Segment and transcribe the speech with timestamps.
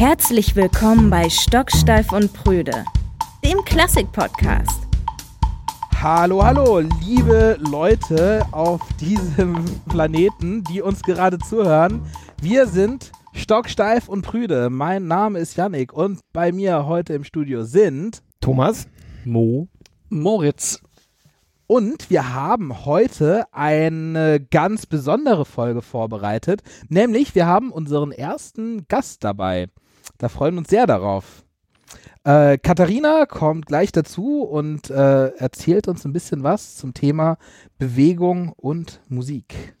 [0.00, 2.86] Herzlich willkommen bei Stocksteif und Prüde,
[3.44, 4.88] dem Klassik-Podcast.
[6.00, 12.00] Hallo, hallo, liebe Leute auf diesem Planeten, die uns gerade zuhören.
[12.40, 14.70] Wir sind Stocksteif und Prüde.
[14.70, 18.88] Mein Name ist Yannick und bei mir heute im Studio sind Thomas,
[19.26, 19.68] Mo,
[20.08, 20.80] Moritz.
[21.66, 29.24] Und wir haben heute eine ganz besondere Folge vorbereitet, nämlich wir haben unseren ersten Gast
[29.24, 29.68] dabei.
[30.18, 31.44] Da freuen wir uns sehr darauf.
[32.24, 37.38] Äh, Katharina kommt gleich dazu und äh, erzählt uns ein bisschen was zum Thema
[37.78, 39.74] Bewegung und Musik.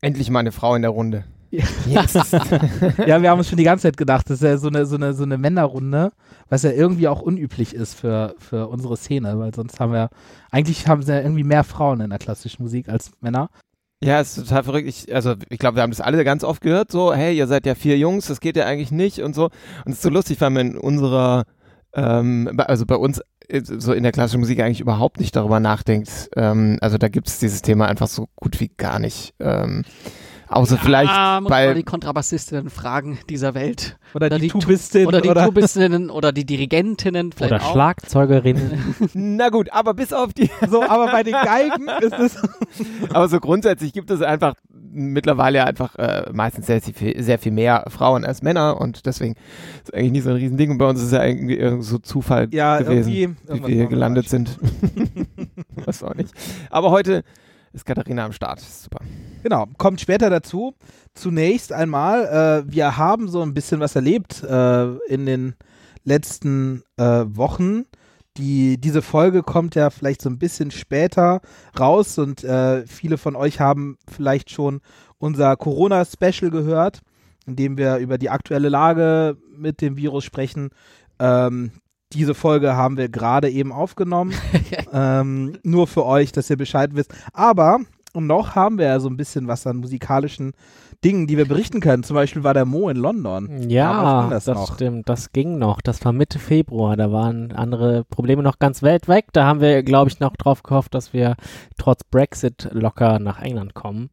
[0.00, 1.24] Endlich mal eine Frau in der Runde.
[1.52, 2.14] Yes.
[3.06, 4.96] ja, wir haben uns schon die ganze Zeit gedacht, das ist ja so eine, so
[4.96, 6.12] eine, so eine Männerrunde,
[6.48, 10.08] was ja irgendwie auch unüblich ist für, für unsere Szene, weil sonst haben wir,
[10.50, 13.50] eigentlich haben sie ja irgendwie mehr Frauen in der klassischen Musik als Männer.
[14.02, 14.88] Ja, ist total verrückt.
[14.88, 17.66] Ich, also ich glaube, wir haben das alle ganz oft gehört, so, hey, ihr seid
[17.66, 19.44] ja vier Jungs, das geht ja eigentlich nicht und so.
[19.84, 21.44] Und es ist so lustig, weil man in unserer,
[21.94, 26.30] ähm, also bei uns äh, so in der klassischen Musik eigentlich überhaupt nicht darüber nachdenkt.
[26.34, 29.34] Ähm, also da gibt es dieses Thema einfach so gut wie gar nicht.
[29.38, 29.84] Ähm,
[30.52, 33.96] Außer ja, vielleicht muss bei die Kontrabassistinnen fragen dieser Welt.
[34.14, 35.06] Oder, oder die, die Tubistin.
[35.06, 37.32] Oder die oder Tubistinnen oder die Dirigentinnen.
[37.32, 37.72] Vielleicht oder auch.
[37.72, 38.96] Schlagzeugerinnen.
[39.14, 40.50] Na gut, aber bis auf die.
[40.68, 42.42] So, aber bei den Geigen ist es.
[43.12, 44.54] aber so grundsätzlich gibt es einfach
[44.92, 49.94] mittlerweile einfach äh, meistens sehr, sehr viel mehr Frauen als Männer und deswegen ist es
[49.94, 50.72] eigentlich nicht so ein Riesending.
[50.72, 54.28] Und bei uns ist es ja irgendwie so Zufall ja, gewesen, wie wir hier gelandet
[54.28, 54.58] sind.
[55.86, 56.34] Weiß auch nicht.
[56.70, 57.24] Aber heute
[57.72, 58.60] ist Katharina am Start.
[58.60, 59.00] Super.
[59.42, 60.74] Genau, kommt später dazu.
[61.14, 65.54] Zunächst einmal, äh, wir haben so ein bisschen was erlebt äh, in den
[66.04, 67.84] letzten äh, Wochen.
[68.38, 71.40] Die, diese Folge kommt ja vielleicht so ein bisschen später
[71.78, 74.80] raus und äh, viele von euch haben vielleicht schon
[75.18, 77.00] unser Corona-Special gehört,
[77.46, 80.70] in dem wir über die aktuelle Lage mit dem Virus sprechen.
[81.18, 81.72] Ähm,
[82.12, 84.34] diese Folge haben wir gerade eben aufgenommen.
[84.92, 87.12] ähm, nur für euch, dass ihr Bescheid wisst.
[87.32, 87.80] Aber
[88.20, 90.52] noch haben wir ja so ein bisschen was an musikalischen
[91.04, 92.04] Dingen, die wir berichten können.
[92.04, 93.68] Zum Beispiel war der Mo in London.
[93.68, 95.08] Ja, das, das stimmt.
[95.08, 95.80] Das ging noch.
[95.80, 96.96] Das war Mitte Februar.
[96.96, 99.26] Da waren andere Probleme noch ganz weit weg.
[99.32, 101.34] Da haben wir, glaube ich, noch drauf gehofft, dass wir
[101.76, 104.10] trotz Brexit locker nach England kommen.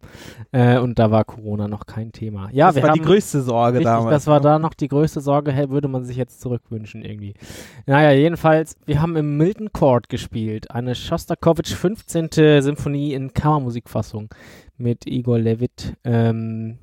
[0.51, 2.49] Äh, und da war Corona noch kein Thema.
[2.51, 4.15] Ja, das wir war haben, die größte Sorge richtig, damals.
[4.15, 4.43] Das war ne?
[4.43, 5.51] da noch die größte Sorge.
[5.51, 7.35] Hey, würde man sich jetzt zurückwünschen irgendwie.
[7.85, 10.71] Naja, jedenfalls, wir haben im Milton Court gespielt.
[10.71, 12.29] Eine Shostakovich 15.
[12.61, 14.29] Symphonie in Kammermusikfassung
[14.79, 15.95] mit Igor Levit.
[16.03, 16.79] Ähm,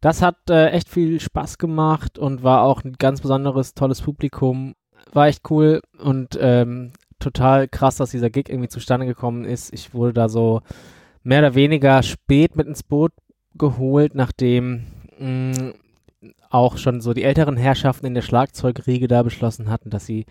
[0.00, 4.74] das hat äh, echt viel Spaß gemacht und war auch ein ganz besonderes, tolles Publikum.
[5.12, 9.72] War echt cool und ähm, total krass, dass dieser Gig irgendwie zustande gekommen ist.
[9.72, 10.60] Ich wurde da so
[11.22, 13.12] mehr oder weniger spät mit ins Boot
[13.56, 14.84] geholt, nachdem
[15.18, 15.74] mh, mm,
[16.50, 20.26] auch schon so die älteren Herrschaften in der Schlagzeugriege da beschlossen hatten, dass sie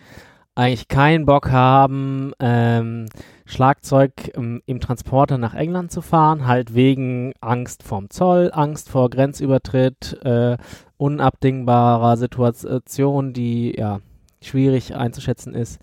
[0.57, 3.05] eigentlich keinen Bock haben, ähm,
[3.45, 9.11] Schlagzeug im, im, Transporter nach England zu fahren, halt wegen Angst vorm Zoll, Angst vor
[9.11, 10.57] Grenzübertritt, äh,
[10.97, 13.99] unabdingbarer Situation, die ja
[14.41, 15.79] schwierig einzuschätzen ist.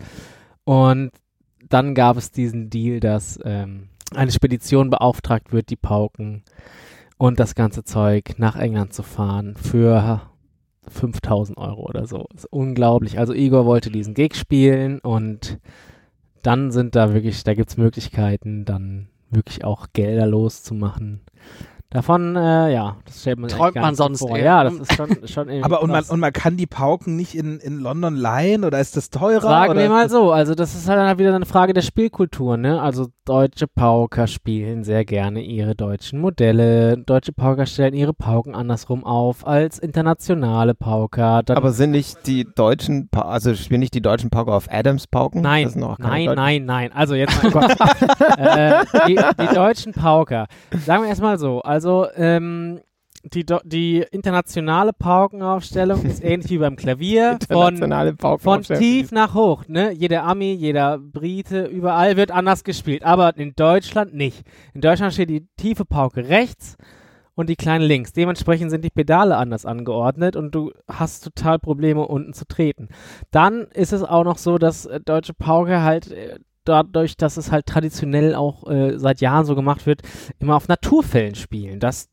[0.65, 1.13] Und
[1.69, 6.43] dann gab es diesen Deal, dass ähm, eine Spedition beauftragt wird, die Pauken
[7.17, 10.23] und das ganze Zeug nach England zu fahren für
[10.89, 12.27] 5000 Euro oder so.
[12.35, 13.19] Ist unglaublich.
[13.19, 15.59] Also Igor wollte diesen Gig spielen und
[16.43, 21.21] dann sind da wirklich, da gibt es Möglichkeiten, dann wirklich auch Gelder loszumachen.
[21.95, 24.37] Davon, äh, ja, das stellt man Träumt man sonst vor.
[24.37, 27.37] Ja, das ist schon, schon irgendwie Aber und man, und man kann die Pauken nicht
[27.37, 29.43] in, in London leihen oder ist das teurer?
[29.43, 32.83] Sagen wir mal so, also das ist halt dann wieder eine Frage der Spielkultur, ne?
[32.83, 36.99] Also deutsche Pauker spielen sehr gerne ihre deutschen Modelle.
[36.99, 41.45] Deutsche Pauker stellen ihre Pauken andersrum auf als internationale Pauker.
[41.45, 45.07] Dann Aber sind nicht die deutschen, pa also spielen nicht die deutschen Pauker auf Adams
[45.07, 45.43] Pauken?
[45.43, 46.93] Nein, nein, nein, nein.
[46.93, 47.71] Also jetzt mal, Gott.
[48.37, 50.49] äh, die, die deutschen Pauker.
[50.85, 52.81] Sagen wir erstmal so, also also, ähm,
[53.33, 57.39] die, die internationale Paukenaufstellung ist ähnlich wie beim Klavier.
[58.39, 59.65] Von, von tief nach hoch.
[59.69, 59.93] Ne?
[59.93, 63.05] Jeder Ami, jeder Brite, überall wird anders gespielt.
[63.05, 64.43] Aber in Deutschland nicht.
[64.73, 66.77] In Deutschland steht die tiefe Pauke rechts
[67.35, 68.13] und die kleine links.
[68.13, 72.89] Dementsprechend sind die Pedale anders angeordnet und du hast total Probleme, unten zu treten.
[73.31, 76.11] Dann ist es auch noch so, dass äh, deutsche Pauke halt.
[76.65, 80.03] Dadurch, dass es halt traditionell auch äh, seit Jahren so gemacht wird,
[80.39, 81.81] immer auf Naturfällen spielen.
[81.81, 82.09] Das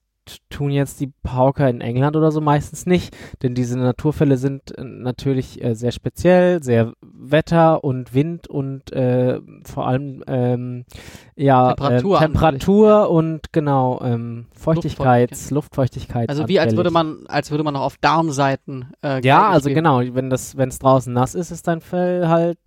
[0.49, 4.83] tun jetzt die Pauker in England oder so meistens nicht, denn diese Naturfälle sind äh,
[4.83, 10.85] natürlich äh, sehr speziell, sehr Wetter und Wind und äh, vor allem ähm,
[11.35, 15.51] ja Temperatur ähm, Temperatur und genau ähm, Feuchtigkeit, Luftfeuchtigkeit.
[15.51, 16.29] Luftfeuchtigkeit.
[16.29, 19.83] Also wie als würde man, als würde man noch auf Darmseiten äh, Ja, also spielen.
[19.83, 22.57] genau, wenn das, wenn es draußen nass ist, ist dein Fell halt,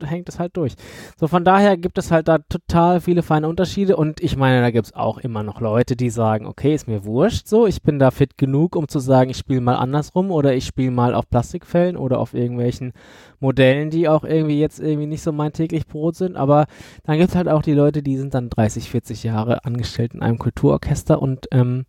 [0.00, 0.74] äh, hängt es halt durch.
[1.18, 4.70] So von daher gibt es halt da total viele feine Unterschiede und ich meine, da
[4.70, 7.98] gibt es auch immer noch Leute, die sagen, okay, ist mir wurscht so, ich bin
[7.98, 11.28] da fit genug, um zu sagen, ich spiele mal andersrum oder ich spiele mal auf
[11.28, 12.92] Plastikfällen oder auf irgendwelchen
[13.40, 16.66] Modellen, die auch irgendwie jetzt irgendwie nicht so mein täglich Brot sind, aber
[17.04, 20.22] dann gibt es halt auch die Leute, die sind dann 30, 40 Jahre angestellt in
[20.22, 21.84] einem Kulturorchester und ähm,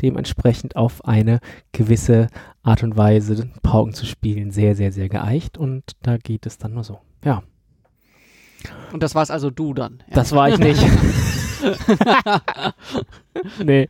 [0.00, 1.40] dementsprechend auf eine
[1.72, 2.28] gewisse
[2.62, 6.74] Art und Weise, Pauken zu spielen, sehr, sehr, sehr geeicht und da geht es dann
[6.74, 6.98] nur so.
[7.24, 7.42] Ja,
[8.92, 10.02] Und das war's also du dann.
[10.08, 10.14] Ja.
[10.14, 10.82] das war ich nicht.
[13.64, 13.88] nee,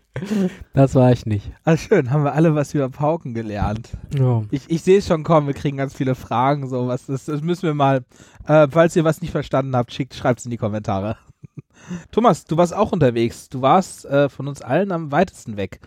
[0.74, 1.50] das war ich nicht.
[1.64, 3.90] Ah, schön, haben wir alle was über Pauken gelernt.
[4.16, 4.42] Ja.
[4.50, 7.06] Ich, ich sehe es schon kommen, wir kriegen ganz viele Fragen, so was.
[7.06, 8.04] Das, das müssen wir mal.
[8.46, 11.16] Äh, falls ihr was nicht verstanden habt, schickt, schreibt es in die Kommentare.
[12.12, 13.48] Thomas, du warst auch unterwegs.
[13.48, 15.80] Du warst äh, von uns allen am weitesten weg.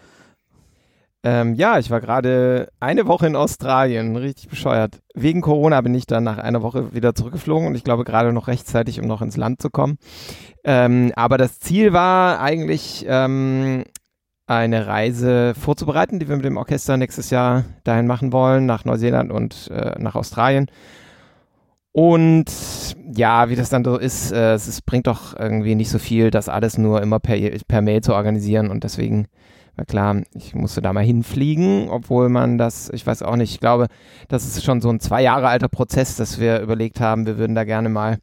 [1.25, 4.99] Ähm, ja, ich war gerade eine Woche in Australien, richtig bescheuert.
[5.15, 8.47] Wegen Corona bin ich dann nach einer Woche wieder zurückgeflogen und ich glaube gerade noch
[8.47, 9.97] rechtzeitig, um noch ins Land zu kommen.
[10.63, 13.85] Ähm, aber das Ziel war eigentlich ähm,
[14.45, 19.31] eine Reise vorzubereiten, die wir mit dem Orchester nächstes Jahr dahin machen wollen, nach Neuseeland
[19.31, 20.67] und äh, nach Australien.
[21.91, 22.45] Und
[23.15, 26.49] ja, wie das dann so ist, äh, es bringt doch irgendwie nicht so viel, das
[26.49, 27.35] alles nur immer per,
[27.67, 29.25] per Mail zu organisieren und deswegen
[29.77, 33.59] war klar, ich musste da mal hinfliegen, obwohl man das, ich weiß auch nicht, ich
[33.59, 33.87] glaube,
[34.27, 37.55] das ist schon so ein zwei Jahre alter Prozess, dass wir überlegt haben, wir würden
[37.55, 38.17] da gerne mal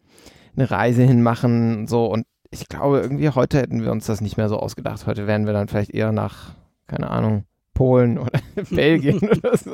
[0.56, 4.36] eine Reise hinmachen und so und ich glaube, irgendwie heute hätten wir uns das nicht
[4.36, 5.06] mehr so ausgedacht.
[5.06, 6.54] Heute wären wir dann vielleicht eher nach,
[6.86, 7.44] keine Ahnung,
[7.74, 8.38] Polen oder
[8.70, 9.72] Belgien oder so,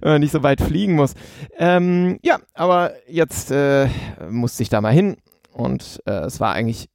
[0.00, 1.14] wenn man nicht so weit fliegen muss.
[1.58, 3.88] Ähm, ja, aber jetzt äh,
[4.30, 5.16] musste ich da mal hin
[5.52, 6.88] und äh, es war eigentlich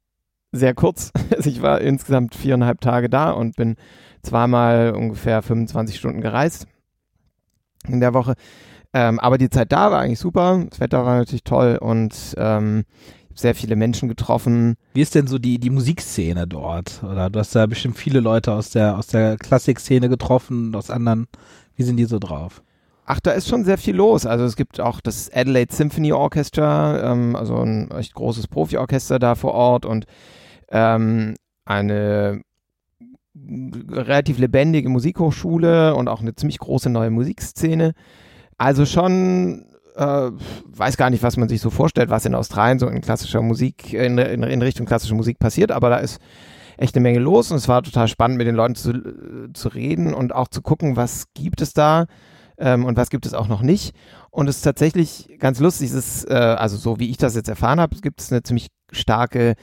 [0.52, 1.12] sehr kurz.
[1.36, 3.76] Also ich war insgesamt viereinhalb Tage da und bin
[4.22, 6.68] zweimal ungefähr 25 Stunden gereist
[7.88, 8.34] in der Woche.
[8.94, 10.66] Ähm, aber die Zeit da war eigentlich super.
[10.70, 12.86] Das Wetter war natürlich toll und ähm,
[13.36, 14.76] sehr viele Menschen getroffen.
[14.94, 17.04] Wie ist denn so die, die Musikszene dort?
[17.04, 21.28] Oder du hast da bestimmt viele Leute aus der, aus der Klassikszene getroffen, aus anderen.
[21.76, 22.62] Wie sind die so drauf?
[23.06, 24.26] Ach, da ist schon sehr viel los.
[24.26, 29.36] Also es gibt auch das Adelaide Symphony Orchestra, ähm, also ein echt großes Profiorchester da
[29.36, 30.06] vor Ort und
[30.72, 31.36] ähm,
[31.66, 32.42] eine
[33.92, 37.94] relativ lebendige Musikhochschule und auch eine ziemlich große neue Musikszene.
[38.58, 40.32] Also schon, äh,
[40.66, 43.94] weiß gar nicht, was man sich so vorstellt, was in Australien so in klassischer Musik,
[43.94, 46.20] in, in, in Richtung klassischer Musik passiert, aber da ist
[46.78, 48.94] echt eine Menge los und es war total spannend, mit den Leuten zu,
[49.54, 52.06] zu reden und auch zu gucken, was gibt es da
[52.58, 53.94] ähm, und was gibt es auch noch nicht.
[54.32, 57.50] Und es ist tatsächlich ganz lustig, es ist, äh, also so wie ich das jetzt
[57.50, 59.56] erfahren habe, gibt es eine ziemlich starke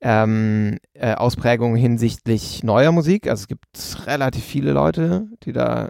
[0.00, 3.28] ähm, äh, Ausprägung hinsichtlich neuer Musik.
[3.28, 5.88] Also es gibt relativ viele Leute, die da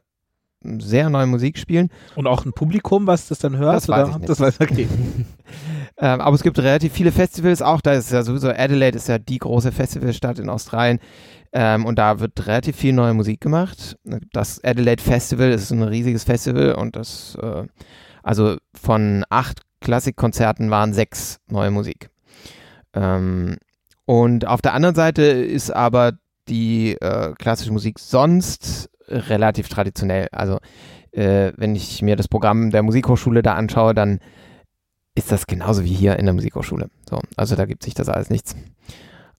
[0.62, 1.88] sehr neue Musik spielen.
[2.16, 3.76] Und auch ein Publikum, was das dann hört?
[3.76, 4.10] Das weiß oder?
[4.10, 4.28] ich nicht.
[4.28, 4.88] Das weiß okay.
[6.00, 7.80] Ähm, aber es gibt relativ viele Festivals auch.
[7.80, 11.00] Da ist ja sowieso Adelaide ist ja die große Festivalstadt in Australien.
[11.52, 13.96] Ähm, und da wird relativ viel neue Musik gemacht.
[14.32, 17.64] Das Adelaide Festival ist ein riesiges Festival und das, äh,
[18.22, 22.10] also von acht Klassikkonzerten waren sechs neue Musik.
[22.94, 23.56] Ähm,
[24.08, 26.12] und auf der anderen Seite ist aber
[26.48, 30.28] die äh, klassische Musik sonst relativ traditionell.
[30.32, 30.60] Also
[31.12, 34.20] äh, wenn ich mir das Programm der Musikhochschule da anschaue, dann
[35.14, 36.88] ist das genauso wie hier in der Musikhochschule.
[37.06, 38.56] So, also da gibt sich das alles nichts.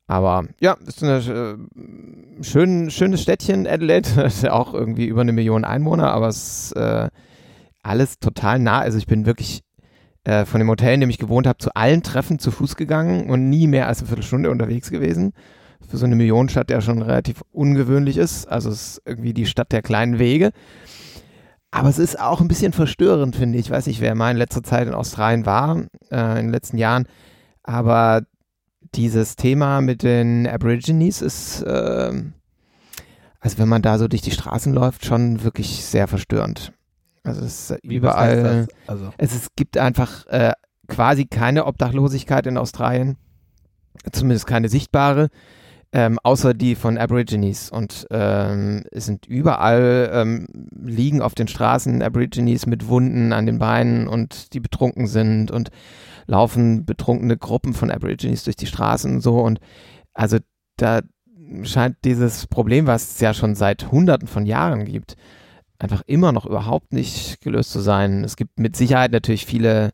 [0.06, 4.30] Aber ja, ist ein äh, schön, schönes Städtchen, Adelaide.
[4.52, 7.10] Auch irgendwie über eine Million Einwohner, aber es ist äh,
[7.82, 8.82] alles total nah.
[8.82, 9.64] Also ich bin wirklich
[10.30, 13.32] äh, von dem Hotel, in dem ich gewohnt habe, zu allen Treffen zu Fuß gegangen
[13.32, 15.34] und nie mehr als eine Viertelstunde unterwegs gewesen.
[15.90, 18.46] Für so eine Millionenstadt, der schon relativ ungewöhnlich ist.
[18.46, 20.52] Also es ist irgendwie die Stadt der kleinen Wege.
[21.72, 23.66] Aber es ist auch ein bisschen verstörend, finde ich.
[23.66, 26.78] Ich weiß nicht, wer mal in letzter Zeit in Australien war, äh, in den letzten
[26.78, 27.08] Jahren.
[27.64, 28.22] Aber
[28.94, 32.12] dieses Thema mit den Aborigines ist, äh,
[33.40, 36.72] also wenn man da so durch die Straßen läuft, schon wirklich sehr verstörend.
[37.24, 38.68] Also es ist Wie, überall.
[38.88, 40.54] Also, Es, es gibt einfach äh,
[40.88, 43.18] quasi keine Obdachlosigkeit in Australien,
[44.12, 45.30] zumindest keine sichtbare,
[45.92, 47.70] ähm, außer die von Aborigines.
[47.70, 53.60] Und ähm, es sind überall ähm, liegen auf den Straßen Aborigines mit Wunden an den
[53.60, 55.70] Beinen und die betrunken sind und
[56.28, 59.40] laufen betrunkene Gruppen von Aborigines durch die Straßen und so.
[59.40, 59.60] Und
[60.14, 60.38] also
[60.78, 61.02] da
[61.64, 65.16] scheint dieses Problem, was es ja schon seit Hunderten von Jahren gibt,
[65.80, 68.24] einfach immer noch überhaupt nicht gelöst zu sein.
[68.24, 69.92] Es gibt mit Sicherheit natürlich viele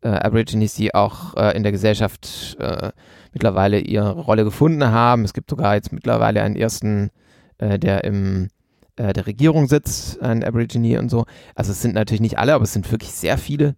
[0.00, 2.90] äh, Aborigines, die auch äh, in der Gesellschaft äh,
[3.32, 5.24] mittlerweile ihre Rolle gefunden haben.
[5.24, 7.10] Es gibt sogar jetzt mittlerweile einen ersten,
[7.58, 8.48] äh, der im
[8.96, 11.26] äh, der Regierung sitzt, ein Aborigine und so.
[11.54, 13.76] Also es sind natürlich nicht alle, aber es sind wirklich sehr viele,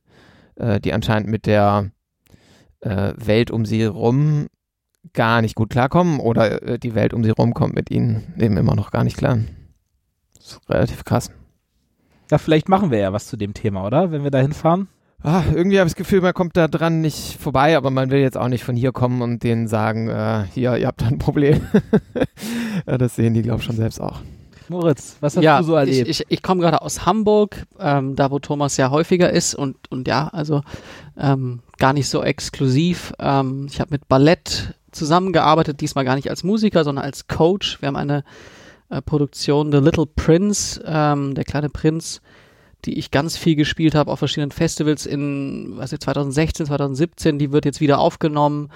[0.55, 1.91] äh, die anscheinend mit der
[2.81, 4.47] Welt um sie herum
[5.13, 8.77] gar nicht gut klarkommen oder die Welt um sie herum kommt mit ihnen eben immer
[8.77, 9.41] noch gar nicht klar.
[10.37, 11.33] Das ist relativ krass.
[12.31, 14.11] Ja, vielleicht machen wir ja was zu dem Thema, oder?
[14.11, 14.89] Wenn wir da hinfahren.
[15.23, 18.21] Ah, irgendwie habe ich das Gefühl, man kommt da dran nicht vorbei, aber man will
[18.21, 21.19] jetzt auch nicht von hier kommen und denen sagen, äh, hier, ihr habt da ein
[21.19, 21.61] Problem.
[22.87, 24.21] ja, das sehen die, glaube ich, schon selbst auch.
[24.69, 26.09] Moritz, was hast ja, du so erlebt?
[26.09, 29.77] Ich, ich, ich komme gerade aus Hamburg, ähm, da wo Thomas ja häufiger ist und,
[29.91, 30.63] und ja, also
[31.17, 33.13] ähm, gar nicht so exklusiv.
[33.19, 37.81] Ähm, ich habe mit Ballett zusammengearbeitet, diesmal gar nicht als Musiker, sondern als Coach.
[37.81, 38.25] Wir haben eine
[38.91, 42.21] äh, Produktion The Little Prince, ähm, der kleine Prinz,
[42.85, 47.53] die ich ganz viel gespielt habe auf verschiedenen Festivals in, was ich, 2016, 2017, die
[47.53, 48.71] wird jetzt wieder aufgenommen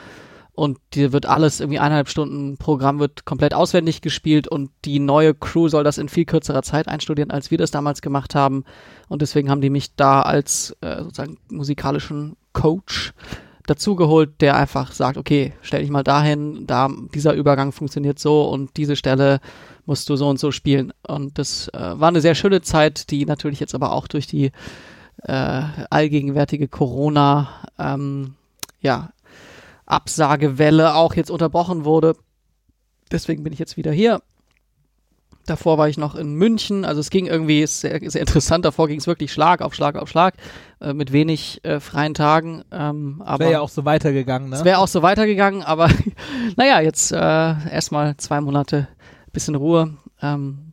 [0.54, 5.35] und die wird alles irgendwie eineinhalb Stunden Programm wird komplett auswendig gespielt und die neue
[5.35, 8.64] Crew soll das in viel kürzerer Zeit einstudieren, als wir das damals gemacht haben
[9.09, 13.14] und deswegen haben die mich da als äh, sozusagen musikalischen Coach
[13.66, 18.76] dazugeholt, der einfach sagt, okay, stell dich mal dahin, da dieser Übergang funktioniert so und
[18.76, 19.40] diese Stelle
[19.86, 20.92] musst du so und so spielen.
[21.06, 24.52] Und das äh, war eine sehr schöne Zeit, die natürlich jetzt aber auch durch die
[25.24, 27.48] äh, allgegenwärtige Corona
[27.78, 28.34] ähm,
[28.80, 29.10] ja,
[29.86, 32.16] Absagewelle auch jetzt unterbrochen wurde.
[33.10, 34.22] Deswegen bin ich jetzt wieder hier.
[35.46, 38.64] Davor war ich noch in München, also es ging irgendwie sehr, sehr interessant.
[38.64, 40.34] Davor ging es wirklich Schlag auf Schlag auf Schlag
[40.80, 42.62] äh, mit wenig äh, freien Tagen.
[42.70, 44.56] Ähm, aber wäre ja auch so weitergegangen, ne?
[44.56, 45.88] Es wäre auch so weitergegangen, aber
[46.56, 48.86] naja, jetzt äh, erstmal zwei Monate
[49.32, 49.94] bisschen Ruhe.
[50.20, 50.72] Ähm,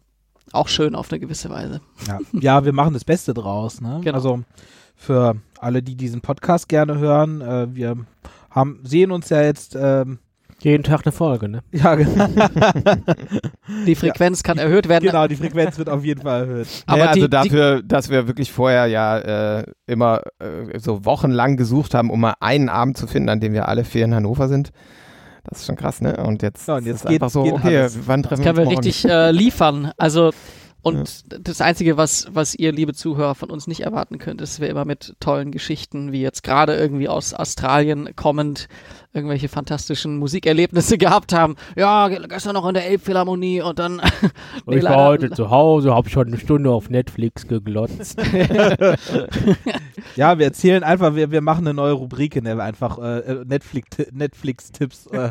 [0.52, 1.82] auch schön auf eine gewisse Weise.
[2.08, 3.82] Ja, ja wir machen das Beste draus.
[3.82, 4.02] Ne?
[4.04, 4.16] Genau.
[4.16, 4.42] Also
[4.96, 7.98] für alle, die diesen Podcast gerne hören, äh, wir
[8.50, 10.20] haben, sehen uns ja jetzt ähm,
[10.62, 11.62] jeden Tag eine Folge, ne?
[11.72, 12.28] Ja, genau.
[13.86, 14.44] die Frequenz ja.
[14.44, 15.06] kann erhöht werden.
[15.06, 16.68] Genau, die Frequenz wird auf jeden Fall erhöht.
[16.86, 21.94] Aber naja, also dafür, dass wir wirklich vorher ja äh, immer äh, so wochenlang gesucht
[21.94, 24.72] haben, um mal einen Abend zu finden, an dem wir alle vier in Hannover sind.
[25.50, 26.18] Das ist schon krass, ne?
[26.18, 28.00] Und jetzt, ja, und jetzt ist geht, einfach so, geht okay, alles.
[28.06, 28.70] wann treffen das wir uns?
[28.70, 29.92] Können wir richtig äh, liefern.
[29.98, 30.32] Also
[30.82, 31.38] und ja.
[31.40, 34.86] das Einzige, was, was ihr, liebe Zuhörer, von uns nicht erwarten könnt, ist, wir immer
[34.86, 38.70] mit tollen Geschichten, wie jetzt gerade irgendwie aus Australien kommend,
[39.14, 41.56] irgendwelche fantastischen Musikerlebnisse gehabt haben.
[41.76, 44.02] Ja, gestern noch in der Elbphilharmonie und dann.
[44.66, 48.20] nee, ich war heute zu Hause, habe schon eine Stunde auf Netflix geglotzt.
[50.16, 53.44] ja, wir erzählen einfach, wir, wir machen eine neue Rubrik, in der wir einfach äh,
[53.46, 54.72] Netflix-Tipps Netflix
[55.12, 55.30] äh,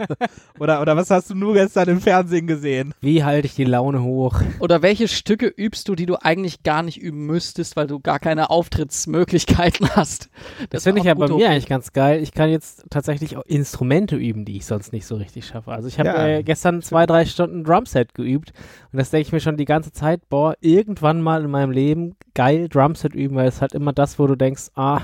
[0.59, 2.95] oder, oder was hast du nur gestern im Fernsehen gesehen?
[3.01, 4.41] Wie halte ich die Laune hoch?
[4.59, 8.19] Oder welche Stücke übst du, die du eigentlich gar nicht üben müsstest, weil du gar
[8.19, 10.31] keine Auftrittsmöglichkeiten hast?
[10.59, 12.23] Das, das finde ich ja bei mir eigentlich ganz geil.
[12.23, 15.73] Ich kann jetzt tatsächlich auch Instrumente üben, die ich sonst nicht so richtig schaffe.
[15.73, 16.27] Also ich habe ja.
[16.27, 18.53] äh, gestern zwei, drei Stunden Drumset geübt
[18.93, 22.17] und das denke ich mir schon die ganze Zeit, boah, irgendwann mal in meinem Leben
[22.35, 25.03] geil Drumset üben, weil es halt immer das, wo du denkst, ah,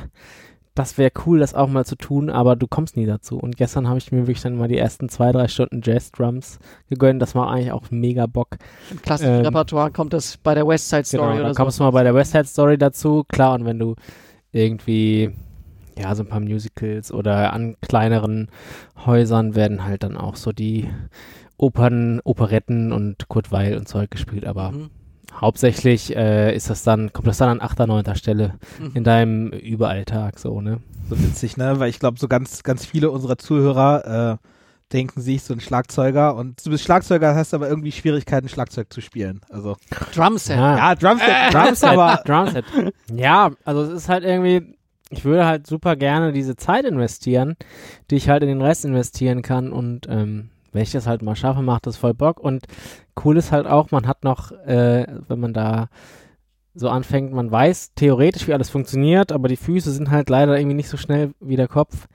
[0.75, 3.39] das wäre cool, das auch mal zu tun, aber du kommst nie dazu.
[3.39, 7.23] Und gestern habe ich mir wirklich dann mal die ersten zwei, drei Stunden Jazz-Drums gegönnt.
[7.23, 8.57] Das war eigentlich auch mega Bock.
[8.91, 11.63] Im klassischen ähm, Repertoire kommt das bei der West Side Story genau, oder so.
[11.63, 13.25] kommst du mal bei der West Side Story dazu.
[13.29, 13.95] Klar, und wenn du
[14.51, 15.33] irgendwie
[15.97, 18.49] ja, so ein paar Musicals oder an kleineren
[19.05, 20.89] Häusern werden halt dann auch so die
[21.57, 24.91] Opern, Operetten und Kurt Weil und Zeug gespielt, aber mhm
[25.41, 28.93] hauptsächlich äh, ist das dann, kommt das dann an achter, neunter Stelle mhm.
[28.95, 30.81] in deinem Überalltag so, ne?
[31.09, 31.79] So witzig, ne?
[31.79, 34.49] Weil ich glaube, so ganz, ganz viele unserer Zuhörer äh,
[34.93, 39.01] denken sich, so ein Schlagzeuger und du bist Schlagzeuger, hast aber irgendwie Schwierigkeiten, Schlagzeug zu
[39.01, 39.41] spielen.
[39.51, 39.77] Also
[40.15, 40.57] Drumset.
[40.57, 42.65] Ja, ja Drumset, äh, Drumset, aber Drumset.
[43.13, 44.74] Ja, also es ist halt irgendwie,
[45.19, 47.57] ich würde halt super gerne diese Zeit investieren,
[48.11, 51.37] die ich halt in den Rest investieren kann und ähm, wenn ich das halt mal
[51.37, 52.41] schaffe, macht das voll Bock.
[52.41, 52.67] Und
[53.25, 55.89] cool ist halt auch, man hat noch, äh, wenn man da
[56.75, 60.75] so anfängt, man weiß theoretisch, wie alles funktioniert, aber die Füße sind halt leider irgendwie
[60.75, 62.09] nicht so schnell wie der Kopf.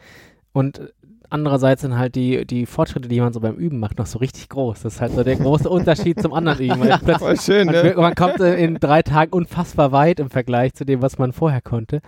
[0.51, 0.91] Und
[1.29, 4.49] andererseits sind halt die, die Fortschritte, die man so beim Üben macht, noch so richtig
[4.49, 4.81] groß.
[4.81, 6.85] Das ist halt so der große Unterschied zum anderen Üben.
[6.85, 7.93] ja, voll schön, man, ne?
[7.95, 12.01] man kommt in drei Tagen unfassbar weit im Vergleich zu dem, was man vorher konnte.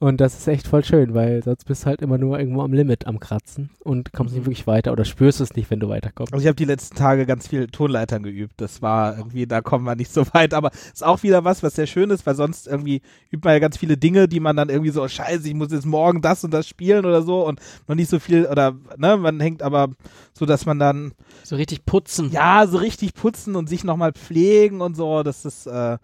[0.00, 2.72] Und das ist echt voll schön, weil sonst bist du halt immer nur irgendwo am
[2.72, 6.32] Limit am Kratzen und kommst nicht wirklich weiter oder spürst es nicht, wenn du weiterkommst.
[6.32, 8.60] Also ich habe die letzten Tage ganz viel Tonleitern geübt.
[8.60, 11.74] Das war irgendwie, da kommen wir nicht so weit, aber ist auch wieder was, was
[11.74, 13.02] sehr schön ist, weil sonst irgendwie
[13.32, 15.72] übt man ja ganz viele Dinge, die man dann irgendwie so, oh, scheiße, ich muss
[15.72, 19.16] jetzt morgen das und das spielen oder so und noch nicht so viel oder ne,
[19.16, 19.88] man hängt aber
[20.32, 21.12] so, dass man dann
[21.42, 22.30] So richtig putzen.
[22.30, 25.98] ja so richtig putzen und sich nochmal pflegen und so, das ist äh,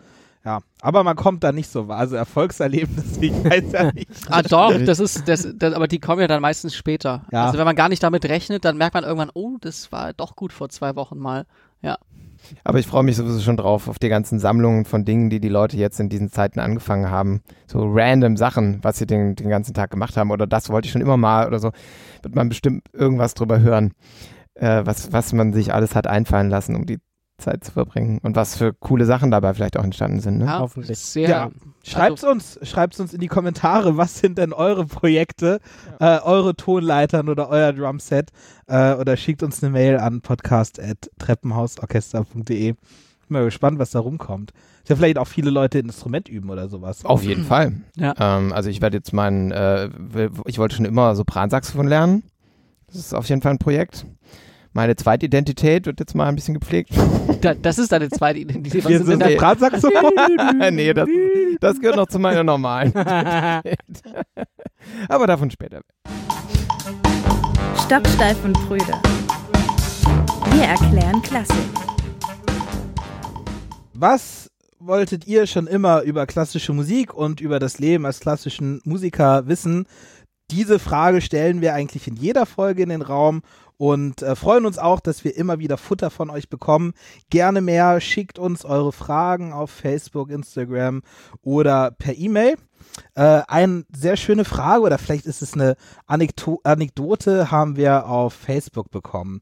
[0.45, 4.11] ja, aber man kommt da nicht so, also Erfolgserlebnis, ich weiß ja nicht.
[4.31, 7.25] Ah, doch, das ist, das, das, aber die kommen ja dann meistens später.
[7.33, 7.47] Ja.
[7.47, 10.37] Also wenn man gar nicht damit rechnet, dann merkt man irgendwann, oh, das war doch
[10.37, 11.47] gut vor zwei Wochen mal.
[12.63, 15.49] Aber ich freue mich sowieso schon drauf, auf die ganzen Sammlungen von Dingen, die die
[15.49, 17.43] Leute jetzt in diesen Zeiten angefangen haben.
[17.67, 20.31] So random Sachen, was sie den, den ganzen Tag gemacht haben.
[20.31, 21.73] Oder das wollte ich schon immer mal oder so.
[22.23, 23.93] Wird man bestimmt irgendwas drüber hören,
[24.55, 26.99] äh, was, was man sich alles hat einfallen lassen, um die
[27.39, 28.21] Zeit zu verbringen.
[28.23, 30.39] Und was für coole Sachen dabei vielleicht auch entstanden sind.
[30.39, 30.45] Ne?
[30.47, 30.99] Ja, Hoffentlich.
[30.99, 31.51] Sehr, Ja.
[31.83, 35.61] Schreibt's uns, schreibt's uns in die Kommentare, was sind denn eure Projekte,
[36.01, 38.31] äh, eure Tonleitern oder euer Drumset
[38.69, 42.73] äh, oder schickt uns eine Mail an podcast.treppenhausorchester.de.
[42.73, 42.77] Bin
[43.29, 44.53] mal gespannt, was da rumkommt.
[44.83, 47.05] Ist ja vielleicht auch viele Leute ein Instrument üben oder sowas.
[47.05, 47.73] Auf jeden Fall.
[47.97, 48.15] Ja.
[48.19, 49.89] Ähm, also ich werde jetzt meinen, äh,
[50.47, 52.23] ich wollte schon immer Sopransaxophon lernen.
[52.87, 54.07] Das ist auf jeden Fall ein Projekt.
[54.77, 56.91] Meine zweite Identität wird jetzt mal ein bisschen gepflegt.
[57.41, 58.85] Da, das ist deine zweite Identität.
[58.85, 60.13] Was Wir sind sind denn der Bratsaxophon.
[60.75, 61.07] nee, das,
[61.61, 62.91] das gehört noch zu meiner normalen.
[65.09, 65.83] Aber davon später.
[67.85, 68.95] Stocksteif und Prüde.
[70.53, 71.55] Wir erklären Klassik.
[73.93, 79.47] Was wolltet ihr schon immer über klassische Musik und über das Leben als klassischen Musiker
[79.47, 79.87] wissen?
[80.51, 83.43] Diese Frage stellen wir eigentlich in jeder Folge in den Raum
[83.77, 86.95] und äh, freuen uns auch, dass wir immer wieder Futter von euch bekommen.
[87.31, 91.03] Gerne mehr, schickt uns eure Fragen auf Facebook, Instagram
[91.43, 92.57] oder per E-Mail.
[93.15, 95.77] Äh, eine sehr schöne Frage oder vielleicht ist es eine
[96.07, 99.41] Anekdo Anekdote, haben wir auf Facebook bekommen.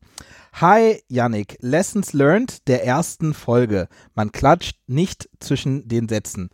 [0.54, 3.88] Hi Yannick, Lessons learned der ersten Folge.
[4.14, 6.50] Man klatscht nicht zwischen den Sätzen.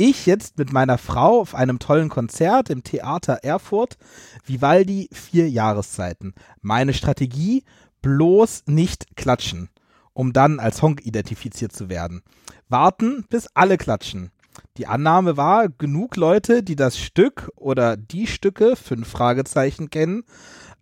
[0.00, 3.98] Ich jetzt mit meiner Frau auf einem tollen Konzert im Theater Erfurt,
[4.46, 6.34] Vivaldi vier Jahreszeiten.
[6.60, 7.64] Meine Strategie,
[8.00, 9.70] bloß nicht klatschen,
[10.12, 12.22] um dann als Honk identifiziert zu werden.
[12.68, 14.30] Warten, bis alle klatschen.
[14.76, 20.22] Die Annahme war, genug Leute, die das Stück oder die Stücke, fünf Fragezeichen kennen,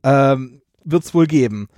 [0.03, 1.69] ähm, wird's wohl geben.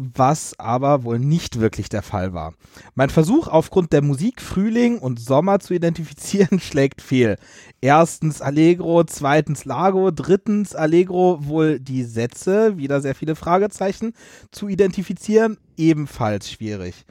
[0.00, 2.54] Was aber wohl nicht wirklich der Fall war.
[2.94, 7.36] Mein Versuch aufgrund der Musik Frühling und Sommer zu identifizieren schlägt fehl.
[7.80, 14.12] Erstens Allegro, zweitens Lago, drittens Allegro wohl die Sätze, wieder sehr viele Fragezeichen,
[14.52, 17.04] zu identifizieren, ebenfalls schwierig.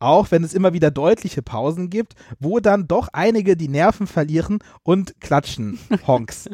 [0.00, 4.60] Auch wenn es immer wieder deutliche Pausen gibt, wo dann doch einige die Nerven verlieren
[4.84, 5.78] und klatschen.
[6.06, 6.48] Honks.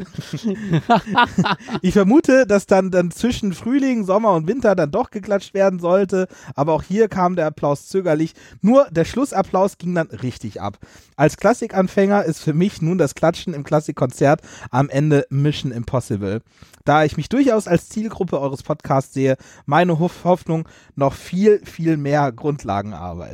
[1.83, 6.27] ich vermute, dass dann, dann zwischen Frühling, Sommer und Winter dann doch geklatscht werden sollte,
[6.55, 8.33] aber auch hier kam der Applaus zögerlich.
[8.63, 10.79] Nur der Schlussapplaus ging dann richtig ab.
[11.17, 16.41] Als Klassikanfänger ist für mich nun das Klatschen im Klassikkonzert am Ende Mission Impossible.
[16.85, 21.97] Da ich mich durchaus als Zielgruppe eures Podcasts sehe, meine Hoff Hoffnung noch viel, viel
[21.97, 23.34] mehr Grundlagenarbeit.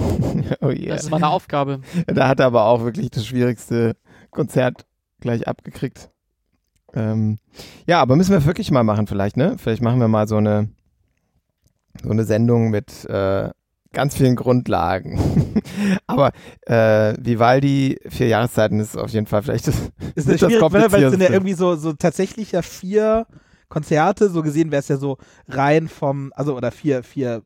[0.60, 0.94] Oh yeah.
[0.94, 1.80] Das ist meine Aufgabe.
[2.06, 3.96] Da hat er aber auch wirklich das schwierigste
[4.30, 4.86] Konzert
[5.20, 6.10] gleich abgekriegt.
[6.92, 7.38] Ähm,
[7.86, 9.56] ja, aber müssen wir wirklich mal machen vielleicht, ne?
[9.58, 10.68] Vielleicht machen wir mal so eine
[12.02, 13.50] so eine Sendung mit äh,
[13.92, 15.62] ganz vielen Grundlagen.
[16.06, 16.32] aber
[16.62, 19.76] äh, Vivaldi, vier Jahreszeiten ist auf jeden Fall vielleicht das,
[20.14, 21.32] Ist mit das schwierig, weil weil es sind ja komplizierteste.
[21.32, 23.26] irgendwie so, so tatsächlich ja vier
[23.68, 27.42] Konzerte, so gesehen wäre es ja so rein vom, also oder vier, vier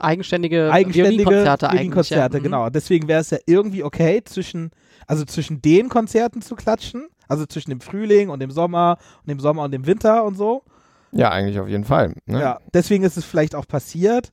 [0.00, 1.80] Eigenständige, eigenständige Violinkonzerte eigentlich.
[1.80, 2.40] Violinkonzerte, ja.
[2.40, 2.44] Mhm.
[2.44, 2.70] genau.
[2.70, 4.70] Deswegen wäre es ja irgendwie okay, zwischen,
[5.06, 9.40] also zwischen den Konzerten zu klatschen, also zwischen dem Frühling und dem Sommer und dem
[9.40, 10.62] Sommer und dem Winter und so.
[11.12, 12.14] Ja, eigentlich auf jeden Fall.
[12.26, 12.40] Ne?
[12.40, 14.30] Ja, deswegen ist es vielleicht auch passiert.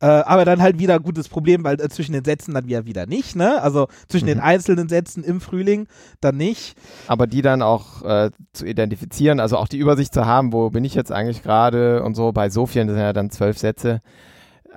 [0.00, 3.06] Äh, aber dann halt wieder gutes Problem, weil äh, zwischen den Sätzen dann wieder, wieder
[3.06, 3.60] nicht, ne?
[3.60, 4.44] Also zwischen den Mhm.
[4.44, 5.88] einzelnen Sätzen im Frühling
[6.20, 6.76] dann nicht.
[7.08, 10.84] Aber die dann auch äh, zu identifizieren, also auch die Übersicht zu haben, wo bin
[10.84, 12.30] ich jetzt eigentlich gerade und so.
[12.30, 14.00] Bei so vielen das sind ja dann zwölf Sätze.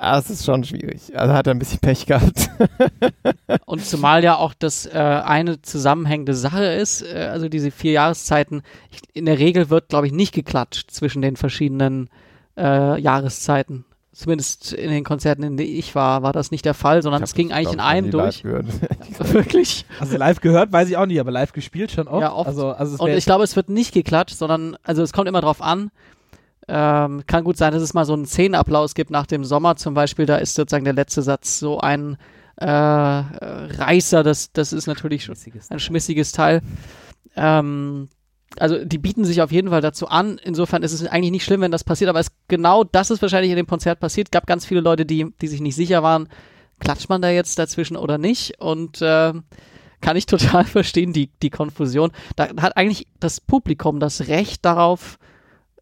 [0.04, 1.16] Ah, Das ist schon schwierig.
[1.16, 2.50] Also hat er ein bisschen Pech gehabt.
[3.68, 8.64] Und zumal ja auch das äh, eine zusammenhängende Sache ist, äh, also diese vier Jahreszeiten,
[8.90, 12.10] ich, in der Regel wird, glaube ich, nicht geklatscht zwischen den verschiedenen
[12.58, 13.86] äh, Jahreszeiten.
[14.12, 17.36] Zumindest in den Konzerten, in denen ich war, war das nicht der Fall, sondern es
[17.36, 18.42] ging das, eigentlich in einem durch.
[18.42, 18.66] live gehört.
[19.34, 19.86] Wirklich.
[20.00, 22.22] Also live gehört, weiß ich auch nicht, aber live gespielt schon oft.
[22.22, 22.48] Ja, oft.
[22.48, 25.42] Also, also es Und ich glaube, es wird nicht geklatscht, sondern, also es kommt immer
[25.42, 25.92] drauf an.
[26.68, 29.94] Ähm, kann gut sein, dass es mal so einen Szenenapplaus gibt nach dem Sommer zum
[29.94, 30.26] Beispiel.
[30.26, 32.18] Da ist sozusagen der letzte Satz so ein
[32.58, 34.24] äh, Reißer.
[34.24, 36.62] Das, das ist natürlich schon Schmissiges ein schmissiges Teil.
[37.36, 38.10] Ähm,
[38.60, 40.40] also die bieten sich auf jeden Fall dazu an.
[40.44, 43.52] Insofern ist es eigentlich nicht schlimm, wenn das passiert, aber es genau das ist wahrscheinlich
[43.52, 44.32] in dem Konzert passiert.
[44.32, 46.28] Gab ganz viele Leute, die, die sich nicht sicher waren,
[46.80, 48.60] klatscht man da jetzt dazwischen oder nicht?
[48.60, 49.34] Und äh,
[50.02, 52.12] kann ich total verstehen, die, die Konfusion.
[52.36, 55.18] Da hat eigentlich das Publikum das Recht darauf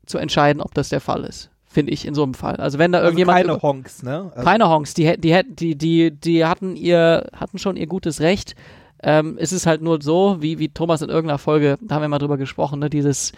[0.10, 1.50] zu entscheiden, ob das der Fall ist.
[1.72, 2.56] Finde ich in so einem Fall.
[2.56, 3.38] Also wenn da Also irgendjemand.
[3.46, 4.32] keine Honks, ne?
[4.34, 8.56] Also, keine Honks, die, die, die, die, die hatten ihr, hatten schon ihr gutes Recht.
[9.04, 12.10] Ähm, es ist halt nur so, wie, wie Thomas in irgendeiner Folge, da haben wir
[12.10, 13.32] mal drüber gesprochen, ne, dieses,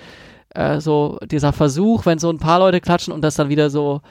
[0.56, 4.02] äh, so, dieser Versuch, wenn so ein paar Leute klatschen und das dann wieder so,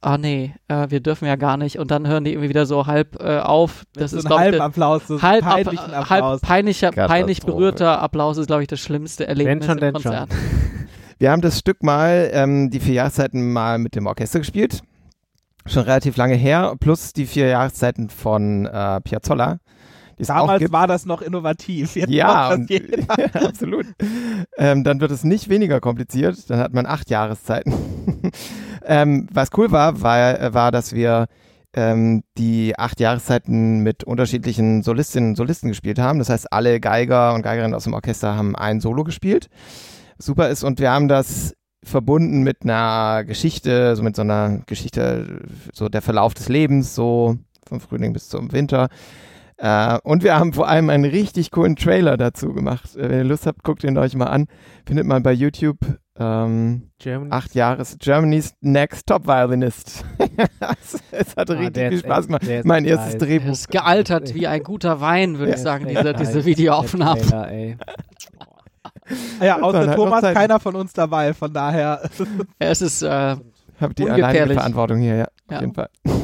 [0.00, 2.86] ah nee, äh, wir dürfen ja gar nicht und dann hören die irgendwie wieder so
[2.86, 3.84] halb äh, auf.
[3.94, 8.38] Das so ist, ein glaube ich, Applaus, so halb, ab, halb peinlicher, peinlich berührter Applaus
[8.38, 10.30] ist, glaube ich, das schlimmste Erlebnis schon, im Konzert.
[11.18, 14.82] Wir haben das Stück mal, ähm, die vier Jahreszeiten mal mit dem Orchester gespielt.
[15.66, 19.58] Schon relativ lange her, plus die vier Jahreszeiten von äh, Piazzolla.
[20.18, 21.96] Damals war das noch innovativ.
[21.96, 23.04] Jetzt Ja, und, jeder.
[23.34, 23.86] absolut.
[24.56, 26.48] Ähm, dann wird es nicht weniger kompliziert.
[26.50, 27.74] Dann hat man acht Jahreszeiten.
[28.84, 31.26] ähm, was cool war, war, äh, war dass wir
[31.74, 36.18] ähm, die acht Jahreszeiten mit unterschiedlichen Solistinnen und Solisten gespielt haben.
[36.18, 39.48] Das heißt, alle Geiger und Geigerinnen aus dem Orchester haben ein Solo gespielt.
[40.18, 45.42] Super ist und wir haben das verbunden mit einer Geschichte, so mit so einer Geschichte,
[45.72, 48.88] so der Verlauf des Lebens, so vom Frühling bis zum Winter.
[49.56, 52.96] Äh, und wir haben vor allem einen richtig coolen Trailer dazu gemacht.
[52.96, 54.46] Äh, wenn ihr Lust habt, guckt ihn euch mal an.
[54.84, 55.78] Findet man bei YouTube.
[56.16, 56.90] Ähm,
[57.30, 60.04] acht Jahres Germany's Next Top Violinist.
[60.82, 62.46] es, es hat Ah, richtig viel Spaß gemacht.
[62.64, 63.22] Mein erstes nice.
[63.22, 63.52] Drehbuch.
[63.52, 66.18] ist gealtert wie ein guter Wein, würde ich sagen, diese, nice.
[66.18, 67.22] diese Videoaufnahmen.
[67.22, 67.76] Trailer, ey.
[69.40, 72.08] Ja, Dann außer noch Thomas keiner von uns dabei, von daher.
[72.58, 73.36] Es ist, äh,
[73.80, 75.28] Hab die alleinige Verantwortung hier, ja.
[75.50, 75.56] Ja.
[75.56, 75.88] Auf jeden Fall.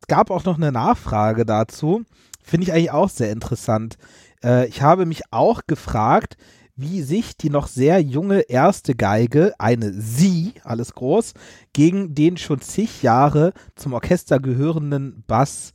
[0.00, 2.02] Es gab auch noch eine Nachfrage dazu.
[2.42, 3.96] Finde ich eigentlich auch sehr interessant.
[4.42, 6.36] Äh, ich habe mich auch gefragt,
[6.74, 11.34] wie sich die noch sehr junge erste Geige, eine Sie, alles groß,
[11.72, 15.72] gegen den schon zig Jahre zum Orchester gehörenden Bass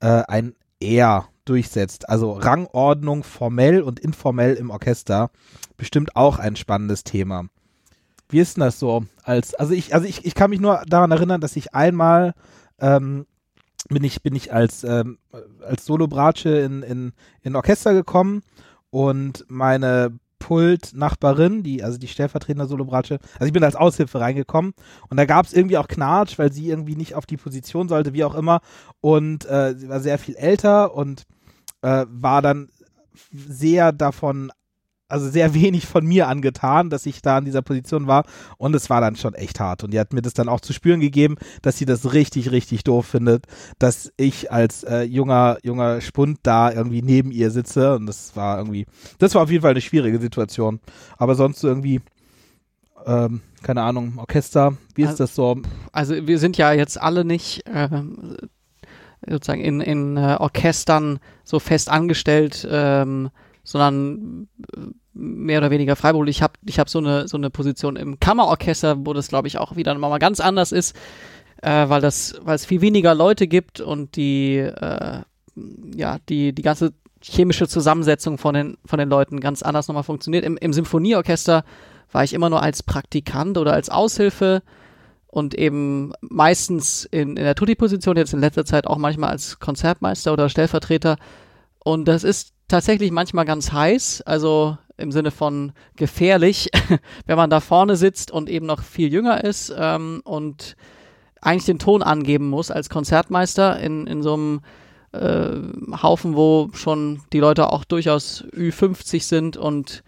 [0.00, 2.08] äh, ein Er durchsetzt.
[2.08, 5.30] Also Rangordnung formell und informell im Orchester.
[5.76, 7.46] Bestimmt auch ein spannendes Thema.
[8.28, 9.04] Wie ist denn das so?
[9.22, 12.34] Als, also ich, also ich, ich kann mich nur daran erinnern, dass ich einmal
[12.78, 13.26] ähm,
[13.88, 15.18] bin ich, bin ich als, ähm,
[15.64, 18.42] als Solo-Bratsche in, in, in Orchester gekommen
[18.90, 24.74] und meine Pult-Nachbarin, die, also die stellvertretende Solo-Bratsche, also ich bin als Aushilfe reingekommen
[25.08, 28.12] und da gab es irgendwie auch Knatsch, weil sie irgendwie nicht auf die Position sollte,
[28.12, 28.60] wie auch immer.
[29.00, 31.24] Und äh, sie war sehr viel älter und
[31.86, 32.68] äh, war dann
[33.32, 34.50] sehr davon,
[35.08, 38.24] also sehr wenig von mir angetan, dass ich da in dieser Position war.
[38.58, 39.84] Und es war dann schon echt hart.
[39.84, 42.82] Und die hat mir das dann auch zu spüren gegeben, dass sie das richtig, richtig
[42.84, 43.46] doof findet,
[43.78, 47.94] dass ich als äh, junger, junger Spund da irgendwie neben ihr sitze.
[47.94, 48.86] Und das war irgendwie,
[49.18, 50.80] das war auf jeden Fall eine schwierige Situation.
[51.18, 52.00] Aber sonst irgendwie,
[53.06, 55.56] ähm, keine Ahnung, Orchester, wie ist Also- das so?
[55.92, 58.36] also wir sind ja jetzt alle nicht ähm,
[59.28, 63.30] sozusagen in, in äh, Orchestern so fest angestellt, ähm,
[63.64, 64.80] sondern äh,
[65.14, 66.36] mehr oder weniger freiberuflich.
[66.36, 69.58] Ich habe ich hab so eine so eine Position im Kammerorchester, wo das glaube ich
[69.58, 70.96] auch wieder mal ganz anders ist,
[71.62, 75.20] äh, weil das weil es viel weniger Leute gibt und die äh,
[75.94, 80.44] ja die die ganze chemische Zusammensetzung von den von den Leuten ganz anders nochmal funktioniert.
[80.44, 81.64] Im, im Symphonieorchester
[82.12, 84.62] war ich immer nur als Praktikant oder als Aushilfe
[85.36, 90.32] und eben meistens in, in der Tutti-Position, jetzt in letzter Zeit auch manchmal als Konzertmeister
[90.32, 91.18] oder Stellvertreter.
[91.84, 96.70] Und das ist tatsächlich manchmal ganz heiß, also im Sinne von gefährlich,
[97.26, 100.74] wenn man da vorne sitzt und eben noch viel jünger ist ähm, und
[101.42, 104.60] eigentlich den Ton angeben muss als Konzertmeister in, in so einem
[105.12, 105.50] äh,
[106.02, 110.02] Haufen, wo schon die Leute auch durchaus Ü50 sind und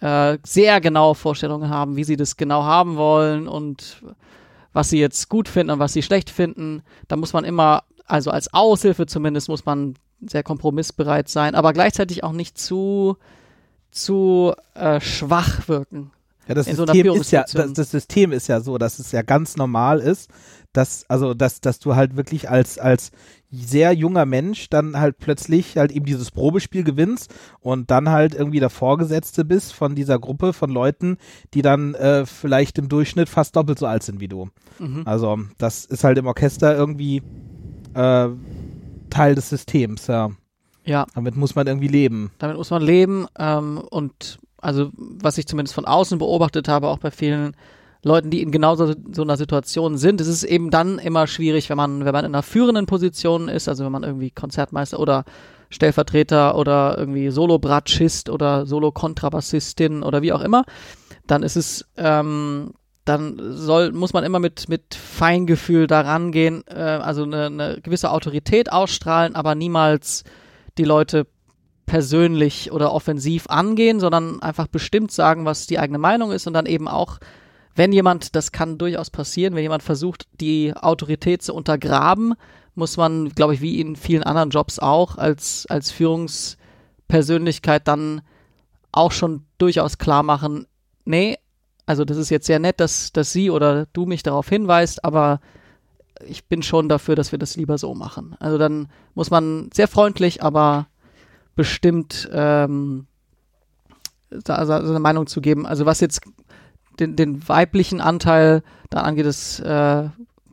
[0.00, 4.04] äh, sehr genaue Vorstellungen haben, wie sie das genau haben wollen und
[4.78, 6.82] was sie jetzt gut finden und was sie schlecht finden.
[7.08, 12.22] Da muss man immer, also als Aushilfe zumindest, muss man sehr kompromissbereit sein, aber gleichzeitig
[12.22, 13.16] auch nicht zu,
[13.90, 16.12] zu äh, schwach wirken.
[16.48, 19.12] Ja, das in so System ist ja, das, das System ist ja so, dass es
[19.12, 20.30] ja ganz normal ist,
[20.72, 23.10] dass, also, dass, dass du halt wirklich als, als
[23.50, 28.60] sehr junger Mensch dann halt plötzlich halt eben dieses Probespiel gewinnst und dann halt irgendwie
[28.60, 31.16] der Vorgesetzte bist von dieser Gruppe von Leuten,
[31.54, 34.48] die dann äh, vielleicht im Durchschnitt fast doppelt so alt sind wie du.
[34.78, 35.02] Mhm.
[35.04, 37.22] Also, das ist halt im Orchester irgendwie
[37.94, 38.28] äh,
[39.10, 40.30] Teil des Systems, ja.
[40.84, 41.06] Ja.
[41.14, 42.30] Damit muss man irgendwie leben.
[42.38, 43.26] Damit muss man leben.
[43.38, 47.54] Ähm, und also, was ich zumindest von außen beobachtet habe, auch bei vielen
[48.02, 50.20] Leuten, die in genau so, so einer Situation sind.
[50.20, 53.68] Es ist eben dann immer schwierig, wenn man, wenn man in einer führenden Position ist,
[53.68, 55.24] also wenn man irgendwie Konzertmeister oder
[55.70, 60.64] Stellvertreter oder irgendwie Solo-Bratschist oder Solo-Kontrabassistin oder wie auch immer,
[61.26, 62.72] dann ist es, ähm,
[63.04, 68.10] dann soll, muss man immer mit, mit Feingefühl daran gehen, äh, also eine, eine gewisse
[68.12, 70.24] Autorität ausstrahlen, aber niemals
[70.78, 71.26] die Leute
[71.88, 76.66] persönlich oder offensiv angehen, sondern einfach bestimmt sagen, was die eigene Meinung ist und dann
[76.66, 77.18] eben auch,
[77.74, 82.34] wenn jemand, das kann durchaus passieren, wenn jemand versucht, die Autorität zu untergraben,
[82.74, 88.20] muss man, glaube ich, wie in vielen anderen Jobs auch, als, als Führungspersönlichkeit dann
[88.92, 90.66] auch schon durchaus klar machen,
[91.04, 91.38] nee,
[91.86, 95.40] also das ist jetzt sehr nett, dass, dass sie oder du mich darauf hinweist, aber
[96.26, 98.36] ich bin schon dafür, dass wir das lieber so machen.
[98.40, 100.88] Also dann muss man sehr freundlich, aber
[101.58, 103.06] bestimmt ähm,
[104.30, 105.66] seine Meinung zu geben.
[105.66, 106.20] Also was jetzt
[106.98, 110.08] den, den weiblichen Anteil da angeht, das äh,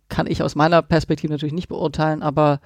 [0.10, 2.60] kann ich aus meiner Perspektive natürlich nicht beurteilen, aber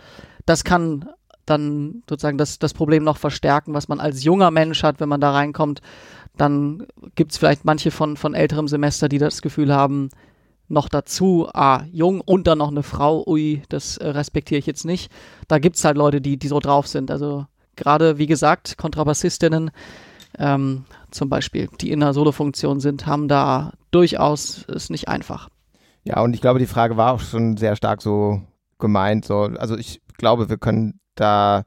[0.45, 1.10] das kann
[1.45, 5.21] dann sozusagen das, das Problem noch verstärken, was man als junger Mensch hat, wenn man
[5.21, 5.82] da reinkommt
[6.39, 10.10] dann gibt es vielleicht manche von, von älterem Semester, die das Gefühl haben,
[10.67, 14.86] noch dazu, ah, jung und dann noch eine Frau, ui, das äh, respektiere ich jetzt
[14.86, 15.12] nicht.
[15.47, 17.10] Da gibt es halt Leute, die, die so drauf sind.
[17.12, 17.47] Also
[17.79, 19.71] gerade, wie gesagt, Kontrabassistinnen
[20.37, 25.49] ähm, zum Beispiel, die in einer Solo-Funktion sind, haben da durchaus es nicht einfach.
[26.03, 28.41] Ja, und ich glaube, die Frage war auch schon sehr stark so
[28.77, 29.25] gemeint.
[29.25, 31.63] So, also ich glaube, wir können da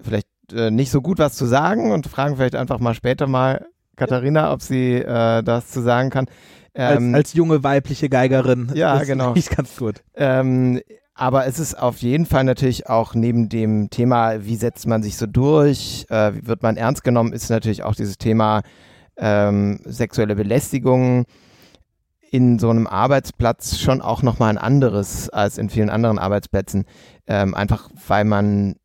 [0.00, 3.66] vielleicht äh, nicht so gut was zu sagen und fragen vielleicht einfach mal später mal
[3.96, 6.26] Katharina, ob sie äh, das zu sagen kann.
[6.74, 8.70] Ähm, als, als, junge weibliche Geigerin.
[8.74, 9.34] Ja, das genau.
[9.34, 10.02] Ist ganz gut.
[10.14, 10.80] Ähm,
[11.20, 15.18] aber es ist auf jeden Fall natürlich auch neben dem Thema, wie setzt man sich
[15.18, 18.62] so durch, äh, wie wird man ernst genommen, ist natürlich auch dieses Thema
[19.18, 21.26] ähm, sexuelle Belästigung
[22.30, 26.86] in so einem Arbeitsplatz schon auch nochmal ein anderes als in vielen anderen Arbeitsplätzen.
[27.26, 28.76] Ähm, einfach weil man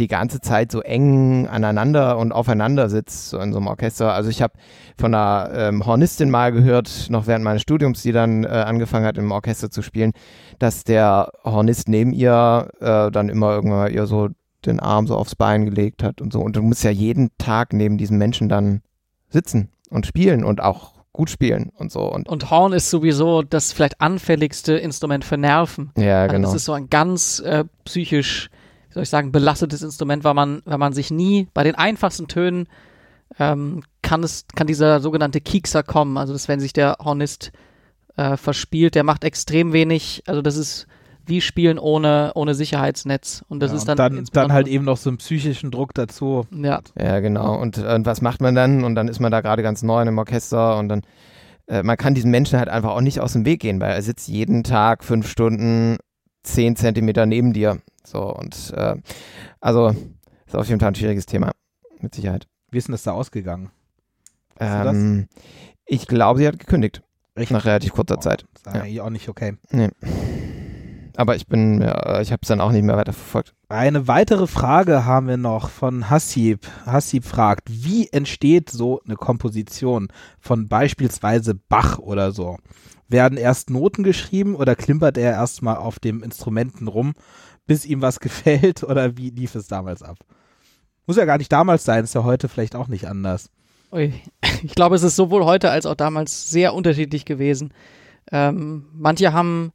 [0.00, 4.12] die ganze Zeit so eng aneinander und aufeinander sitzt, so in so einem Orchester.
[4.12, 4.54] Also ich habe
[4.98, 9.18] von einer ähm, Hornistin mal gehört, noch während meines Studiums, die dann äh, angefangen hat,
[9.18, 10.12] im Orchester zu spielen,
[10.58, 14.28] dass der Hornist neben ihr äh, dann immer irgendwann ihr so
[14.66, 16.40] den Arm so aufs Bein gelegt hat und so.
[16.40, 18.82] Und du musst ja jeden Tag neben diesem Menschen dann
[19.28, 22.02] sitzen und spielen und auch gut spielen und so.
[22.02, 25.92] Und, und Horn ist sowieso das vielleicht anfälligste Instrument für Nerven.
[25.96, 26.48] Ja, also genau.
[26.48, 28.50] Das ist so ein ganz äh, psychisch
[28.90, 32.26] wie soll ich sagen, belastetes Instrument, weil man, weil man sich nie bei den einfachsten
[32.26, 32.66] Tönen
[33.38, 36.18] ähm, kann es, kann dieser sogenannte Kiekser kommen.
[36.18, 37.52] Also das, wenn sich der Hornist
[38.16, 40.24] äh, verspielt, der macht extrem wenig.
[40.26, 40.88] Also das ist
[41.24, 43.44] wie Spielen ohne, ohne Sicherheitsnetz.
[43.48, 46.44] Und das ja, ist dann, dann, dann halt eben noch so einen psychischen Druck dazu.
[46.50, 46.80] Ja.
[46.98, 47.60] Ja, genau.
[47.60, 48.82] Und, und was macht man dann?
[48.82, 51.02] Und dann ist man da gerade ganz neu in einem Orchester und dann
[51.68, 54.02] äh, man kann diesen Menschen halt einfach auch nicht aus dem Weg gehen, weil er
[54.02, 55.98] sitzt jeden Tag fünf Stunden
[56.42, 57.80] zehn Zentimeter neben dir.
[58.04, 58.96] So, und äh,
[59.60, 59.94] also
[60.46, 61.52] ist auf jeden Fall ein schwieriges Thema,
[62.00, 62.48] mit Sicherheit.
[62.70, 63.70] Wie ist denn das da ausgegangen?
[64.58, 65.28] Ähm,
[65.86, 67.02] ich glaube, sie hat gekündigt.
[67.34, 67.50] Echt?
[67.50, 68.44] Nach relativ kurzer oh, Zeit.
[68.62, 69.02] Das ist ja.
[69.02, 69.56] auch nicht okay.
[69.70, 69.90] Nee.
[71.16, 73.54] Aber ich bin, ja, ich habe es dann auch nicht mehr weiter verfolgt.
[73.68, 76.66] Eine weitere Frage haben wir noch von Hassib.
[76.86, 82.58] Hassib fragt, wie entsteht so eine Komposition von beispielsweise Bach oder so?
[83.10, 87.14] Werden erst Noten geschrieben oder klimpert er erstmal auf dem Instrumenten rum,
[87.66, 90.16] bis ihm was gefällt oder wie lief es damals ab?
[91.06, 93.50] Muss ja gar nicht damals sein, ist ja heute vielleicht auch nicht anders.
[94.62, 97.72] Ich glaube, es ist sowohl heute als auch damals sehr unterschiedlich gewesen.
[98.30, 99.72] Ähm, manche haben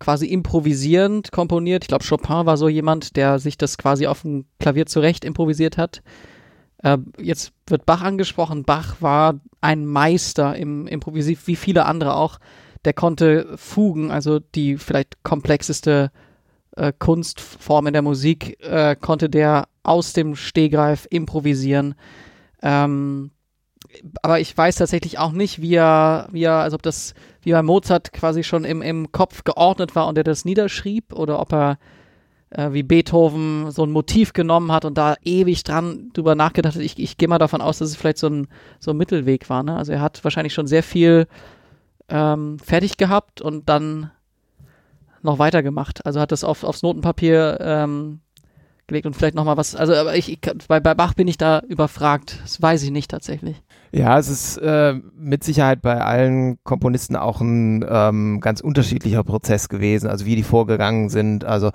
[0.00, 1.84] quasi improvisierend komponiert.
[1.84, 5.76] Ich glaube, Chopin war so jemand, der sich das quasi auf dem Klavier zurecht improvisiert
[5.76, 6.02] hat.
[6.82, 8.64] Äh, jetzt wird Bach angesprochen.
[8.64, 12.38] Bach war ein Meister im Improvisiv, wie viele andere auch.
[12.84, 16.10] Der konnte Fugen, also die vielleicht komplexeste
[16.76, 21.94] äh, Kunstform in der Musik, äh, konnte der aus dem Stehgreif improvisieren.
[22.62, 23.32] Ähm,
[24.22, 27.62] aber ich weiß tatsächlich auch nicht, wie er, wie er, also ob das wie bei
[27.62, 31.78] Mozart quasi schon im, im Kopf geordnet war und er das niederschrieb oder ob er
[32.50, 36.82] äh, wie Beethoven so ein Motiv genommen hat und da ewig dran drüber nachgedacht hat.
[36.82, 39.62] Ich, ich gehe mal davon aus, dass es vielleicht so ein, so ein Mittelweg war.
[39.62, 39.76] Ne?
[39.76, 41.26] Also er hat wahrscheinlich schon sehr viel
[42.08, 44.10] ähm, fertig gehabt und dann
[45.22, 46.06] noch weitergemacht.
[46.06, 48.20] Also hat das auf, aufs Notenpapier ähm,
[48.86, 49.74] gelegt und vielleicht nochmal was.
[49.74, 52.38] Also aber ich, ich, bei, bei Bach bin ich da überfragt.
[52.42, 53.56] Das weiß ich nicht tatsächlich.
[53.90, 59.68] Ja, es ist äh, mit Sicherheit bei allen Komponisten auch ein ähm, ganz unterschiedlicher Prozess
[59.68, 61.44] gewesen, also wie die vorgegangen sind.
[61.44, 61.70] Also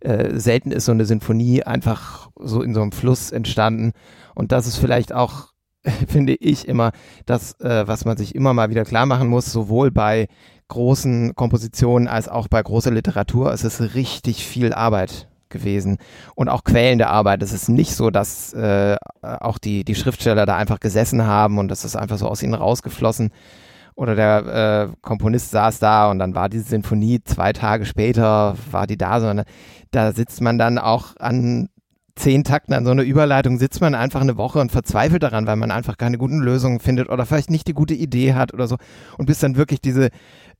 [0.00, 3.92] äh, selten ist so eine Sinfonie einfach so in so einem Fluss entstanden.
[4.34, 5.48] Und das ist vielleicht auch
[6.08, 6.92] finde ich immer,
[7.26, 10.28] das, äh, was man sich immer mal wieder klar machen muss, sowohl bei
[10.68, 15.98] großen Kompositionen als auch bei großer Literatur, es ist richtig viel Arbeit gewesen
[16.34, 17.42] und auch quälende Arbeit.
[17.42, 21.68] Es ist nicht so, dass äh, auch die, die Schriftsteller da einfach gesessen haben und
[21.68, 23.30] das ist einfach so aus ihnen rausgeflossen
[23.98, 28.86] oder der äh, Komponist saß da und dann war diese Sinfonie zwei Tage später, war
[28.86, 29.44] die da, sondern
[29.90, 31.68] da sitzt man dann auch an
[32.14, 35.56] zehn Takten an so einer Überleitung, sitzt man einfach eine Woche und verzweifelt daran, weil
[35.56, 38.76] man einfach keine guten Lösungen findet oder vielleicht nicht die gute Idee hat oder so
[39.18, 40.10] und bis dann wirklich diese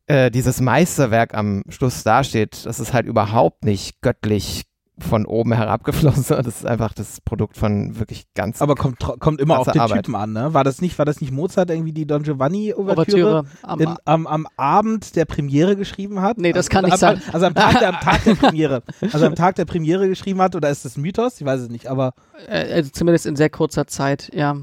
[0.08, 4.64] äh, dieses Meisterwerk am Schluss dasteht, das ist halt überhaupt nicht göttlich
[5.04, 6.36] von oben herabgeflossen.
[6.38, 8.62] Das ist einfach das Produkt von wirklich ganz.
[8.62, 10.04] Aber kommt, kommt immer auf den Arbeit.
[10.04, 10.54] Typen an, ne?
[10.54, 14.26] War das nicht, war das nicht Mozart irgendwie die Don Giovanni Ouvertüre Ouvertüre am, am,
[14.26, 16.38] am Abend der Premiere geschrieben hat?
[16.38, 17.34] Nee, das kann also, nicht am, sein.
[17.34, 18.82] Also am Tag, der, am Tag der Premiere.
[19.12, 21.40] Also am Tag der Premiere geschrieben hat, oder ist das ein Mythos?
[21.40, 22.14] Ich weiß es nicht, aber.
[22.48, 24.56] also zumindest in sehr kurzer Zeit, ja.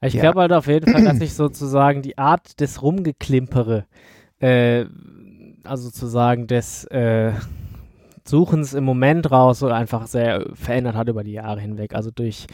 [0.00, 0.20] Ich Ja.
[0.22, 3.86] glaube halt auf jeden Fall, dass ich sozusagen die Art des Rumgeklimpere,
[4.40, 4.84] äh,
[5.64, 7.32] also sozusagen des äh,
[8.28, 11.94] Suchens im Moment raus einfach sehr verändert hat über die Jahre hinweg.
[11.94, 12.46] Also durch,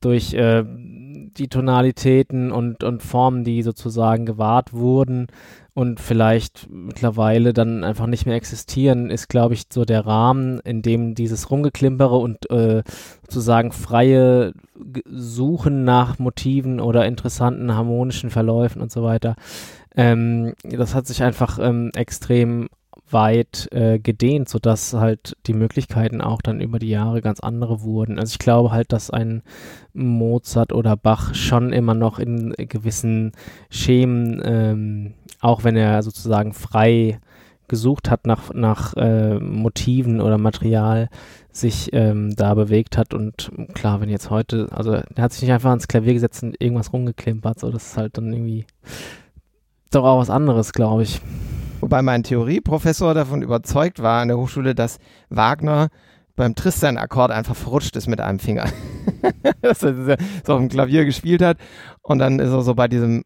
[0.00, 5.26] durch äh, die Tonalitäten und, und Formen, die sozusagen gewahrt wurden
[5.74, 10.82] und vielleicht mittlerweile dann einfach nicht mehr existieren, ist, glaube ich, so der Rahmen, in
[10.82, 12.84] dem dieses Rumgeklimpere und äh,
[13.22, 14.52] sozusagen freie
[15.06, 19.34] Suchen nach Motiven oder interessanten harmonischen Verläufen und so weiter.
[19.96, 22.68] Ähm, das hat sich einfach ähm, extrem
[23.14, 28.18] weit äh, gedehnt, sodass halt die Möglichkeiten auch dann über die Jahre ganz andere wurden.
[28.18, 29.42] Also ich glaube halt, dass ein
[29.94, 33.32] Mozart oder Bach schon immer noch in gewissen
[33.70, 37.20] Schemen, ähm, auch wenn er sozusagen frei
[37.68, 41.08] gesucht hat nach, nach äh, Motiven oder Material,
[41.50, 45.52] sich ähm, da bewegt hat und klar, wenn jetzt heute, also er hat sich nicht
[45.52, 48.66] einfach ans Klavier gesetzt und irgendwas rumgeklimpert, so das ist halt dann irgendwie
[49.94, 51.20] doch auch was anderes, glaube ich.
[51.80, 55.88] Wobei mein Theorieprofessor davon überzeugt war an der Hochschule, dass Wagner
[56.36, 58.66] beim Tristan-Akkord einfach verrutscht ist mit einem Finger.
[59.62, 61.58] dass er so auf dem Klavier gespielt hat
[62.02, 63.24] und dann ist er so bei diesem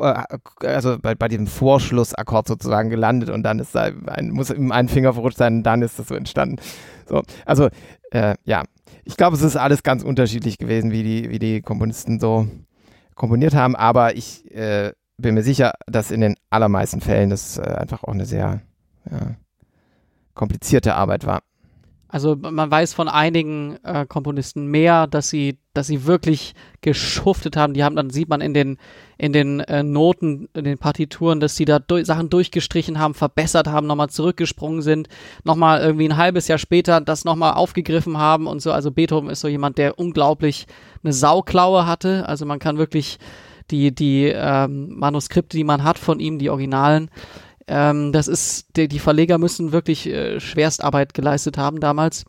[0.00, 0.22] äh,
[0.64, 4.88] also bei, bei diesem Vorschlussakkord sozusagen gelandet und dann ist da ein, muss ihm ein
[4.88, 6.56] Finger verrutscht sein und dann ist das so entstanden.
[7.06, 7.68] So, also
[8.10, 8.64] äh, ja,
[9.04, 12.46] ich glaube, es ist alles ganz unterschiedlich gewesen, wie die, wie die Komponisten so
[13.14, 17.62] komponiert haben, aber ich äh, bin mir sicher, dass in den allermeisten Fällen das äh,
[17.62, 18.62] einfach auch eine sehr
[19.10, 19.36] ja,
[20.34, 21.42] komplizierte Arbeit war.
[22.12, 27.72] Also man weiß von einigen äh, Komponisten mehr, dass sie, dass sie wirklich geschuftet haben.
[27.72, 28.78] Die haben, dann sieht man in den,
[29.16, 33.68] in den äh, Noten, in den Partituren, dass sie da durch, Sachen durchgestrichen haben, verbessert
[33.68, 35.08] haben, nochmal zurückgesprungen sind,
[35.44, 38.72] nochmal irgendwie ein halbes Jahr später das nochmal aufgegriffen haben und so.
[38.72, 40.66] Also Beethoven ist so jemand, der unglaublich
[41.04, 42.28] eine Sauklaue hatte.
[42.28, 43.18] Also man kann wirklich
[43.70, 47.10] die, die ähm, Manuskripte, die man hat von ihm, die Originalen,
[47.66, 52.24] ähm, das ist, die, die Verleger müssen wirklich äh, Schwerstarbeit geleistet haben damals.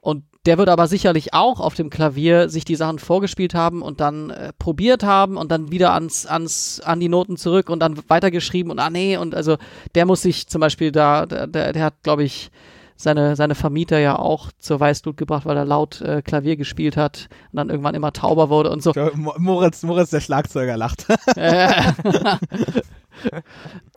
[0.00, 4.00] Und der wird aber sicherlich auch auf dem Klavier sich die Sachen vorgespielt haben und
[4.00, 7.98] dann äh, probiert haben und dann wieder ans, ans, an die Noten zurück und dann
[8.08, 9.56] weitergeschrieben und ah nee, und also
[9.94, 12.50] der muss sich zum Beispiel da, der, der, der hat, glaube ich,
[12.96, 17.28] seine, seine Vermieter ja auch zur Weißblut gebracht, weil er laut äh, Klavier gespielt hat
[17.52, 18.92] und dann irgendwann immer tauber wurde und so.
[19.14, 21.06] Moritz, Moritz, der Schlagzeuger, lacht.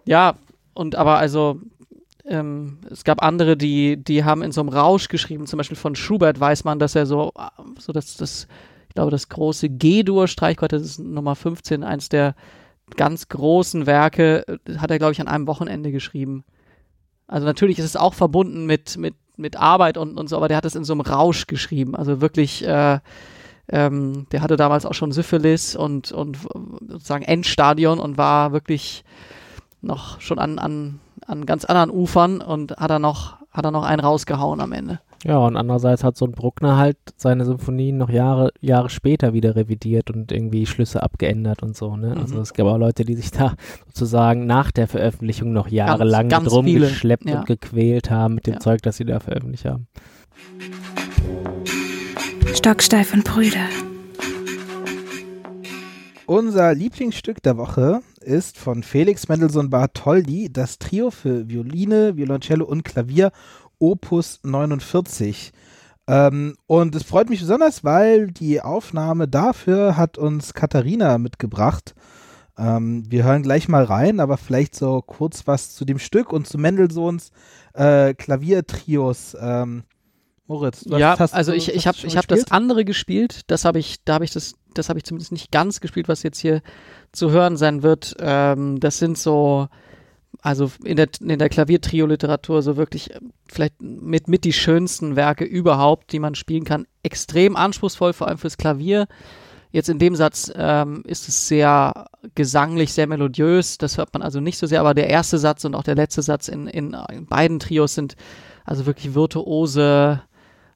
[0.05, 0.35] Ja,
[0.73, 1.59] und aber also
[2.25, 5.95] ähm, es gab andere, die, die haben in so einem Rausch geschrieben, zum Beispiel von
[5.95, 7.33] Schubert weiß man, dass er so,
[7.77, 8.47] so das, das,
[8.87, 12.35] ich glaube, das große G-Dur-Streichquartett, das ist Nummer 15, eins der
[12.95, 14.45] ganz großen Werke,
[14.77, 16.45] hat er, glaube ich, an einem Wochenende geschrieben.
[17.27, 20.57] Also natürlich ist es auch verbunden mit, mit, mit Arbeit und, und so, aber der
[20.57, 21.95] hat es in so einem Rausch geschrieben.
[21.95, 22.99] Also wirklich, äh,
[23.69, 26.37] ähm, der hatte damals auch schon Syphilis und, und
[26.87, 29.03] sozusagen Endstadion und war wirklich
[29.81, 33.83] noch schon an, an, an ganz anderen Ufern und hat er noch, hat er noch
[33.83, 34.99] einen rausgehauen am Ende.
[35.23, 39.55] Ja, und andererseits hat so ein Bruckner halt seine Symphonien noch Jahre, Jahre später wieder
[39.55, 42.15] revidiert und irgendwie Schlüsse abgeändert und so, ne?
[42.19, 42.41] Also Mhm.
[42.41, 43.55] es gab auch Leute, die sich da
[43.87, 47.39] sozusagen nach der Veröffentlichung noch jahrelang ganz drum viele, geschleppt ja.
[47.39, 48.59] und gequält haben mit dem Ja.
[48.59, 49.87] Zeug, das sie da veröffentlicht haben.
[52.53, 53.65] Stocksteif und Brüder.
[56.25, 62.83] Unser Lieblingsstück der Woche ist von Felix Mendelssohn Bartholdy, das Trio für Violine, Violoncello und
[62.83, 63.31] Klavier,
[63.79, 65.51] Opus 49.
[66.07, 71.95] Ähm, und es freut mich besonders, weil die Aufnahme dafür hat uns Katharina mitgebracht.
[72.57, 76.47] Ähm, wir hören gleich mal rein, aber vielleicht so kurz was zu dem Stück und
[76.47, 77.31] zu Mendelssohns
[77.73, 79.37] äh, Klaviertrios.
[79.39, 79.83] Ähm,
[80.47, 83.41] Moritz, du ja, hast, also ich, ich habe ich hab das andere gespielt.
[83.47, 86.23] Das habe ich, da habe ich das, das habe ich zumindest nicht ganz gespielt, was
[86.23, 86.61] jetzt hier
[87.11, 88.15] zu hören sein wird.
[88.21, 89.67] Ähm, das sind so,
[90.41, 95.45] also in der, in der Klaviertrio-Literatur so wirklich äh, vielleicht mit, mit die schönsten Werke
[95.45, 96.85] überhaupt, die man spielen kann.
[97.03, 99.07] Extrem anspruchsvoll, vor allem fürs Klavier.
[99.71, 103.77] Jetzt in dem Satz ähm, ist es sehr gesanglich, sehr melodiös.
[103.77, 106.21] Das hört man also nicht so sehr, aber der erste Satz und auch der letzte
[106.21, 108.15] Satz in, in, in beiden Trios sind
[108.63, 110.21] also wirklich virtuose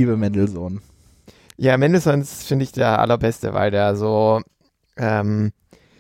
[0.08, 0.80] Liebe Mendelssohn.
[1.58, 4.42] Ja, Mendelssohn ist, finde ich, der allerbeste, weil der so,
[4.96, 5.52] ähm,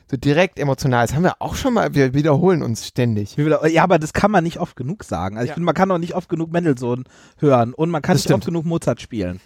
[0.09, 1.13] so direkt emotional ist.
[1.13, 3.35] Haben wir auch schon mal, wir wiederholen uns ständig.
[3.35, 5.35] Ja, aber das kann man nicht oft genug sagen.
[5.35, 5.53] Also ich Ja.
[5.55, 7.03] finde, man kann auch nicht oft genug Mendelssohn
[7.39, 8.43] hören und man kann Das nicht stimmt.
[8.43, 9.41] oft genug Mozart spielen.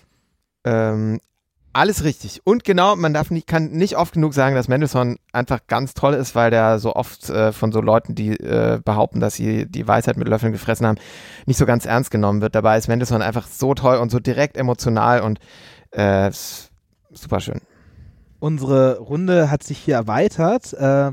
[0.63, 1.19] Ähm,
[1.73, 2.41] alles richtig.
[2.43, 6.13] Und genau, man darf nicht, kann nicht oft genug sagen, dass Mendelssohn einfach ganz toll
[6.13, 9.87] ist, weil der so oft äh, von so Leuten, die äh, behaupten, dass sie die
[9.87, 10.97] Weisheit mit Löffeln gefressen haben,
[11.45, 12.55] nicht so ganz ernst genommen wird.
[12.55, 15.39] Dabei ist Mendelssohn einfach so toll und so direkt emotional und
[15.91, 16.31] äh,
[17.11, 17.61] super schön.
[18.39, 20.73] Unsere Runde hat sich hier erweitert.
[20.73, 21.11] Äh,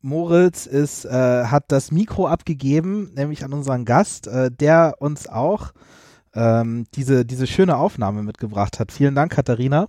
[0.00, 5.72] Moritz ist, äh, hat das Mikro abgegeben, nämlich an unseren Gast, äh, der uns auch
[6.34, 8.92] ähm, diese, diese schöne Aufnahme mitgebracht hat.
[8.92, 9.88] Vielen Dank, Katharina.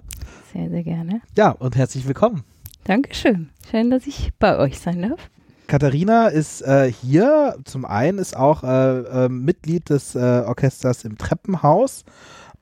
[0.53, 1.21] Sehr, sehr gerne.
[1.35, 2.43] Ja, und herzlich willkommen.
[2.83, 3.49] Dankeschön.
[3.69, 5.29] Schön, dass ich bei euch sein darf.
[5.67, 11.19] Katharina ist äh, hier, zum einen ist auch äh, äh, Mitglied des äh, Orchesters im
[11.19, 12.05] Treppenhaus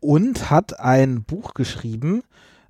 [0.01, 2.23] und hat ein Buch geschrieben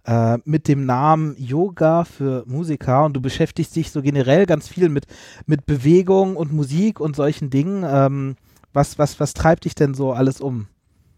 [0.06, 4.90] äh, mit dem Namen Yoga für Musiker und du beschäftigst dich so generell ganz viel
[4.90, 5.08] mit,
[5.48, 7.84] mit Bewegung und Musik und solchen Dingen.
[7.88, 8.36] Ähm,
[8.74, 10.68] was, was, was treibt dich denn so alles um?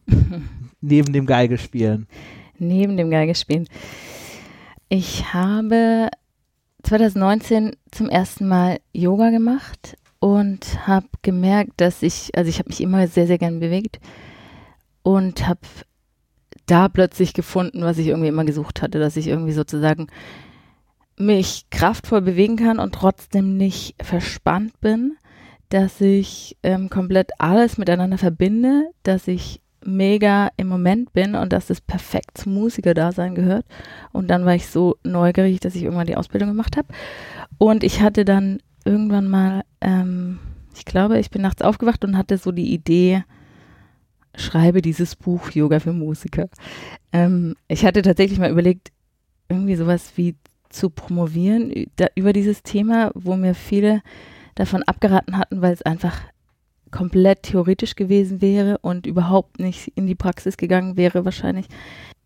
[0.81, 2.07] Neben dem Geigespielen.
[2.57, 3.67] Neben dem Geigespielen.
[4.89, 6.09] Ich habe
[6.83, 12.81] 2019 zum ersten Mal Yoga gemacht und habe gemerkt, dass ich, also ich habe mich
[12.81, 13.99] immer sehr, sehr gern bewegt
[15.03, 15.61] und habe
[16.65, 20.07] da plötzlich gefunden, was ich irgendwie immer gesucht hatte, dass ich irgendwie sozusagen
[21.17, 25.17] mich kraftvoll bewegen kann und trotzdem nicht verspannt bin,
[25.69, 31.67] dass ich ähm, komplett alles miteinander verbinde, dass ich mega im Moment bin und dass
[31.67, 33.65] das perfekt zum Musikerdasein gehört.
[34.11, 36.87] Und dann war ich so neugierig, dass ich irgendwann die Ausbildung gemacht habe.
[37.57, 40.39] Und ich hatte dann irgendwann mal, ähm,
[40.75, 43.23] ich glaube, ich bin nachts aufgewacht und hatte so die Idee,
[44.35, 46.49] schreibe dieses Buch Yoga für Musiker.
[47.11, 48.91] Ähm, ich hatte tatsächlich mal überlegt,
[49.49, 50.35] irgendwie sowas wie
[50.69, 51.73] zu promovieren
[52.15, 54.01] über dieses Thema, wo mir viele
[54.55, 56.21] davon abgeraten hatten, weil es einfach
[56.91, 61.67] komplett theoretisch gewesen wäre und überhaupt nicht in die Praxis gegangen wäre wahrscheinlich.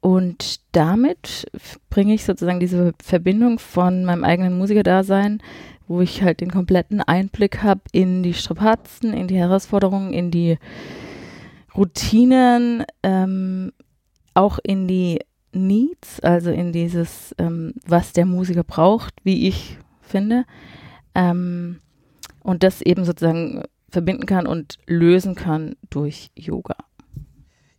[0.01, 1.45] Und damit
[1.89, 5.41] bringe ich sozusagen diese Verbindung von meinem eigenen Musikerdasein,
[5.87, 10.57] wo ich halt den kompletten Einblick habe in die Strapazen, in die Herausforderungen, in die
[11.75, 13.71] Routinen, ähm,
[14.33, 15.19] auch in die
[15.53, 20.45] Needs, also in dieses, ähm, was der Musiker braucht, wie ich finde.
[21.15, 21.79] Ähm,
[22.41, 26.75] und das eben sozusagen verbinden kann und lösen kann durch Yoga.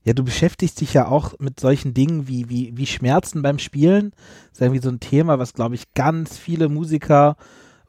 [0.04, 4.12] Ja, du beschäftigst dich ja auch mit solchen Dingen wie, wie, wie Schmerzen beim Spielen.
[4.48, 7.36] Das ist irgendwie so ein Thema, was, glaube ich, ganz viele Musiker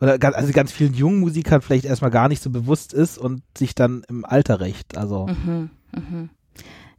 [0.01, 3.43] oder ganz, also ganz vielen jungen Musikern vielleicht erstmal gar nicht so bewusst ist und
[3.57, 4.97] sich dann im Alter rächt.
[4.97, 5.27] Also.
[5.27, 6.29] Mhm, mhm.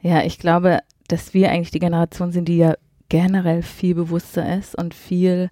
[0.00, 2.74] Ja, ich glaube, dass wir eigentlich die Generation sind, die ja
[3.08, 5.50] generell viel bewusster ist und viel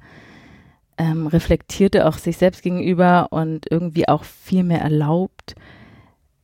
[0.98, 5.54] ähm, reflektierter auch sich selbst gegenüber und irgendwie auch viel mehr erlaubt,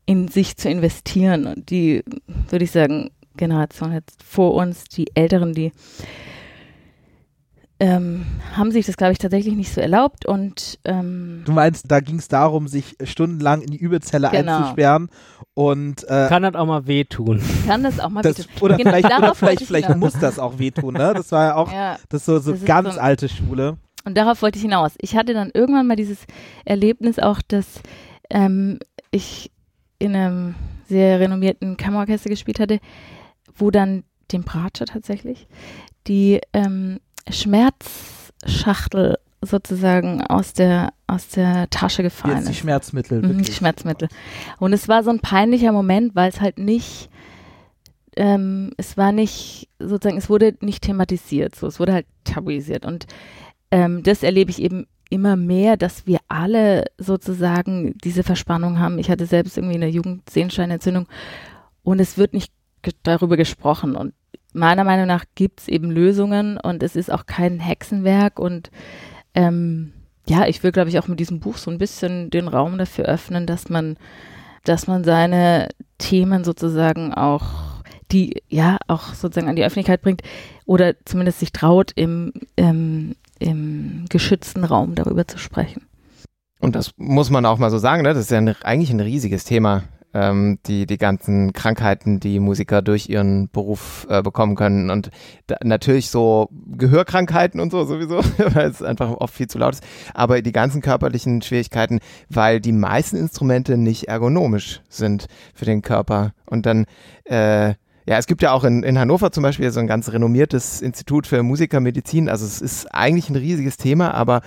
[0.07, 1.47] in sich zu investieren.
[1.47, 2.03] Und die,
[2.49, 5.73] würde ich sagen, Generation jetzt vor uns, die Älteren, die
[7.83, 12.01] ähm, haben sich das, glaube ich, tatsächlich nicht so erlaubt und ähm, Du meinst, da
[12.01, 14.59] ging es darum, sich stundenlang in die Übelzelle Genau.
[14.59, 15.09] einzusperren
[15.55, 17.41] und äh, Kann das auch mal wehtun.
[17.67, 18.53] kann das auch mal das, wehtun.
[18.61, 21.15] oder Genau, vielleicht, oder vielleicht, ich vielleicht muss das auch wehtun, ne?
[21.17, 23.79] Das war ja auch Ja, das so, so Das ganz so- alte Schule.
[24.05, 24.95] Und darauf wollte ich hinaus.
[25.01, 26.27] Ich hatte dann irgendwann mal dieses
[26.65, 27.83] Erlebnis auch, dass
[28.31, 28.79] ähm,
[29.11, 29.51] ich
[29.99, 30.55] in einem
[30.89, 32.81] sehr renommierten Kammerorchester gespielt hatte,
[33.55, 35.47] wo dann dem Bratscher tatsächlich
[36.07, 42.59] die ähm, Schmerzschachtel sozusagen aus der aus der Tasche gefallen Jetzt die ist.
[42.59, 43.23] Schmerzmittel.
[43.23, 43.53] Mhm, die.
[43.53, 44.09] Schmerzmittel.
[44.59, 47.11] Und es war so ein peinlicher Moment, weil es halt nicht,
[48.17, 52.85] ähm, es war nicht, sozusagen, es wurde nicht thematisiert, so, es wurde halt tabuisiert.
[52.85, 53.07] Und
[53.71, 58.99] ähm, das erlebe ich eben immer mehr, dass wir alle sozusagen diese Verspannung haben.
[58.99, 61.07] Ich hatte selbst irgendwie in der Jugend Sehenscheinentzündung
[61.83, 62.53] und es wird nicht
[63.03, 63.97] darüber gesprochen.
[63.97, 64.15] Und
[64.53, 68.71] meiner Meinung nach gibt es eben Lösungen und es ist auch kein Hexenwerk und
[69.35, 69.93] ähm,
[70.27, 73.07] ja, ich will, glaube ich, auch mit diesem Buch so ein bisschen den Raum dafür
[73.07, 73.97] öffnen, dass man,
[74.65, 75.69] dass man seine
[75.99, 80.23] Themen sozusagen auch, die ja auch sozusagen an die Öffentlichkeit bringt
[80.67, 85.83] oder zumindest sich traut, im, im, im geschützten Raum darüber zu sprechen.
[86.61, 88.15] Und das muss man auch mal so sagen, ne?
[88.15, 92.83] das ist ja ein, eigentlich ein riesiges Thema, ähm, die, die ganzen Krankheiten, die Musiker
[92.83, 94.91] durch ihren Beruf äh, bekommen können.
[94.91, 95.11] Und
[95.47, 98.19] da, natürlich so Gehörkrankheiten und so sowieso,
[98.55, 99.85] weil es einfach oft viel zu laut ist.
[100.15, 106.33] Aber die ganzen körperlichen Schwierigkeiten, weil die meisten Instrumente nicht ergonomisch sind für den Körper.
[106.45, 106.87] Und dann
[107.25, 107.75] äh,
[108.07, 111.27] ja, es gibt ja auch in, in Hannover zum Beispiel so ein ganz renommiertes Institut
[111.27, 112.29] für Musikermedizin.
[112.29, 114.41] Also es ist eigentlich ein riesiges Thema, aber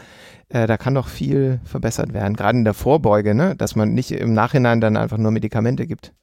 [0.49, 3.55] äh, da kann noch viel verbessert werden, gerade in der Vorbeuge, ne?
[3.55, 6.13] dass man nicht im Nachhinein dann einfach nur Medikamente gibt.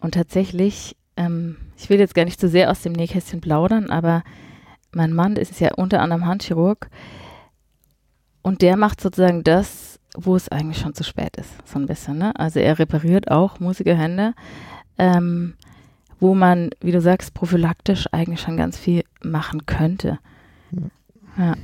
[0.00, 4.22] Und tatsächlich, ähm, ich will jetzt gar nicht zu sehr aus dem Nähkästchen plaudern, aber
[4.92, 6.88] mein Mann ist ja unter anderem Handchirurg
[8.42, 12.18] und der macht sozusagen das, wo es eigentlich schon zu spät ist, so ein bisschen.
[12.18, 12.34] Ne?
[12.36, 14.34] Also er repariert auch Musikerhände,
[14.98, 15.54] ähm,
[16.20, 20.18] wo man, wie du sagst, prophylaktisch eigentlich schon ganz viel machen könnte.
[21.36, 21.56] Ja.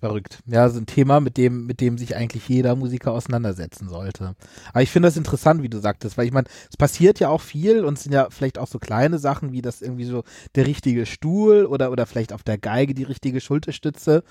[0.00, 0.38] Verrückt.
[0.46, 4.36] Ja, so ein Thema, mit dem, mit dem sich eigentlich jeder Musiker auseinandersetzen sollte.
[4.72, 7.40] Aber ich finde das interessant, wie du sagtest, weil ich meine, es passiert ja auch
[7.40, 10.22] viel und es sind ja vielleicht auch so kleine Sachen, wie das irgendwie so
[10.54, 14.22] der richtige Stuhl oder, oder vielleicht auf der Geige die richtige Schulterstütze,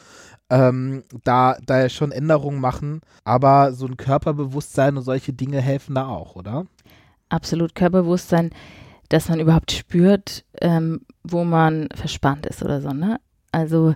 [0.49, 3.01] ähm, da, da ja schon Änderungen machen.
[3.25, 6.65] Aber so ein Körperbewusstsein und solche Dinge helfen da auch, oder?
[7.29, 8.51] Absolut Körperbewusstsein,
[9.09, 13.19] dass man überhaupt spürt, ähm, wo man verspannt ist oder so, ne?
[13.51, 13.95] Also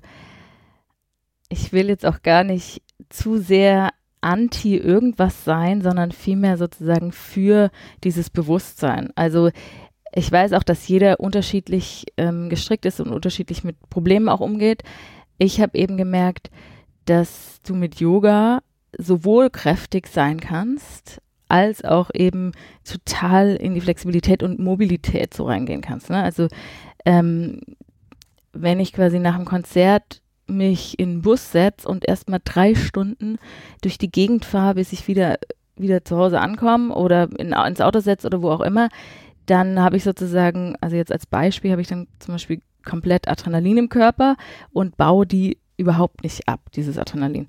[1.49, 3.89] ich will jetzt auch gar nicht zu sehr
[4.21, 7.71] anti irgendwas sein, sondern vielmehr sozusagen für
[8.03, 9.09] dieses Bewusstsein.
[9.15, 9.49] Also
[10.13, 14.83] ich weiß auch, dass jeder unterschiedlich ähm, gestrickt ist und unterschiedlich mit Problemen auch umgeht.
[15.37, 16.51] Ich habe eben gemerkt,
[17.05, 18.61] dass du mit Yoga
[18.97, 21.21] sowohl kräftig sein kannst,
[21.51, 26.09] als auch eben total in die Flexibilität und Mobilität so reingehen kannst.
[26.09, 26.23] Ne?
[26.23, 26.47] Also
[27.05, 27.61] ähm,
[28.53, 33.37] wenn ich quasi nach dem Konzert mich in den Bus setze und erstmal drei Stunden
[33.81, 35.37] durch die Gegend fahre, bis ich wieder,
[35.75, 38.89] wieder zu Hause ankomme oder in, ins Auto setze oder wo auch immer,
[39.45, 43.77] dann habe ich sozusagen, also jetzt als Beispiel, habe ich dann zum Beispiel komplett Adrenalin
[43.77, 44.37] im Körper
[44.71, 47.47] und baue die überhaupt nicht ab, dieses Adrenalin.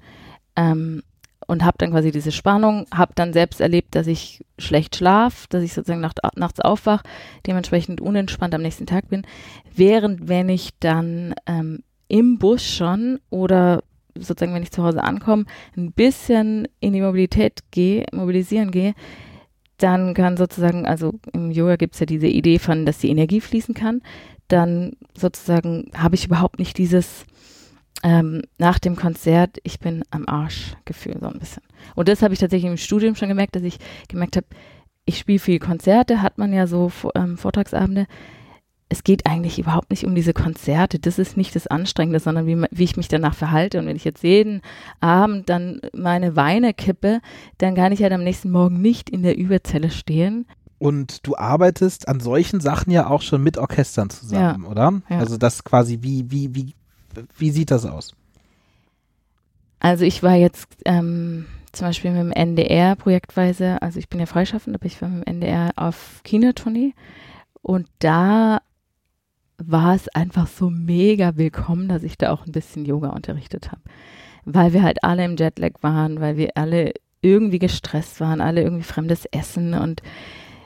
[0.56, 1.02] Ähm,
[1.52, 5.62] und habe dann quasi diese Spannung, habe dann selbst erlebt, dass ich schlecht schlaf, dass
[5.62, 7.02] ich sozusagen nacht, nachts aufwach,
[7.46, 9.26] dementsprechend unentspannt am nächsten Tag bin,
[9.74, 13.82] während wenn ich dann ähm, im Bus schon oder
[14.14, 15.44] sozusagen, wenn ich zu Hause ankomme,
[15.76, 18.94] ein bisschen in die Mobilität gehe, mobilisieren gehe,
[19.76, 23.42] dann kann sozusagen, also im Yoga gibt es ja diese Idee von, dass die Energie
[23.42, 24.00] fließen kann,
[24.48, 27.26] dann sozusagen habe ich überhaupt nicht dieses
[28.02, 31.62] ähm, nach dem Konzert, ich bin am Arsch Gefühl so ein bisschen.
[31.94, 33.78] Und das habe ich tatsächlich im Studium schon gemerkt, dass ich
[34.08, 34.46] gemerkt habe,
[35.04, 38.06] ich spiele viel Konzerte, hat man ja so ähm, Vortragsabende.
[38.88, 40.98] Es geht eigentlich überhaupt nicht um diese Konzerte.
[40.98, 43.78] Das ist nicht das Anstrengende, sondern wie, wie ich mich danach verhalte.
[43.78, 44.60] Und wenn ich jetzt jeden
[45.00, 47.20] Abend dann meine Weine kippe,
[47.58, 50.46] dann kann ich halt am nächsten Morgen nicht in der Überzelle stehen.
[50.78, 54.68] Und du arbeitest an solchen Sachen ja auch schon mit Orchestern zusammen, Ja.
[54.68, 55.00] oder?
[55.08, 55.18] Ja.
[55.20, 56.74] Also das quasi, wie, wie, wie,
[57.36, 58.14] wie sieht das aus?
[59.80, 64.26] Also ich war jetzt ähm, zum Beispiel mit dem NDR projektweise, also ich bin ja
[64.26, 66.94] freischaffend, aber ich war mit dem NDR auf Kindertournee
[67.62, 68.60] und da
[69.58, 73.82] war es einfach so mega willkommen, dass ich da auch ein bisschen Yoga unterrichtet habe.
[74.44, 78.82] Weil wir halt alle im Jetlag waren, weil wir alle irgendwie gestresst waren, alle irgendwie
[78.82, 80.02] fremdes Essen und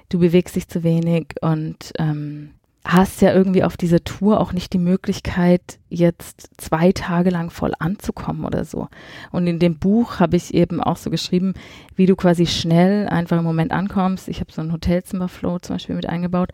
[0.08, 2.50] du bewegst dich zu wenig und ähm,
[2.86, 7.72] hast ja irgendwie auf dieser Tour auch nicht die Möglichkeit, jetzt zwei Tage lang voll
[7.78, 8.88] anzukommen oder so.
[9.32, 11.54] Und in dem Buch habe ich eben auch so geschrieben,
[11.96, 14.28] wie du quasi schnell einfach im Moment ankommst.
[14.28, 16.50] Ich habe so ein Hotelzimmerflow zum Beispiel mit eingebaut.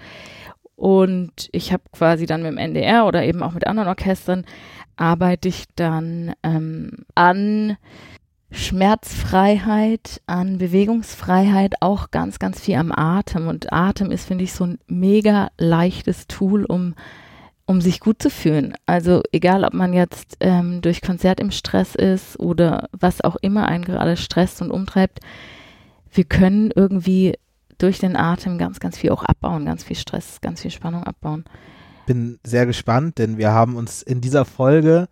[0.75, 4.45] Und ich habe quasi dann mit dem NDR oder eben auch mit anderen Orchestern
[4.97, 7.77] arbeite ich dann ähm, an
[8.53, 13.49] Schmerzfreiheit, an Bewegungsfreiheit, auch ganz, ganz viel am Atem.
[13.49, 16.95] Und Atem ist, finde ich, so ein mega leichtes Tool, um,
[17.67, 18.75] um sich gut zu fühlen.
[18.87, 23.67] Also egal, ob man jetzt ähm, durch Konzert im Stress ist oder was auch immer
[23.69, 25.21] einen gerade stresst und umtreibt,
[26.13, 27.35] wir können irgendwie
[27.79, 31.45] durch den Atem ganz, ganz viel auch abbauen, ganz viel Stress, ganz viel Spannung abbauen.
[32.07, 35.09] Bin sehr gespannt, denn wir haben uns in dieser Folge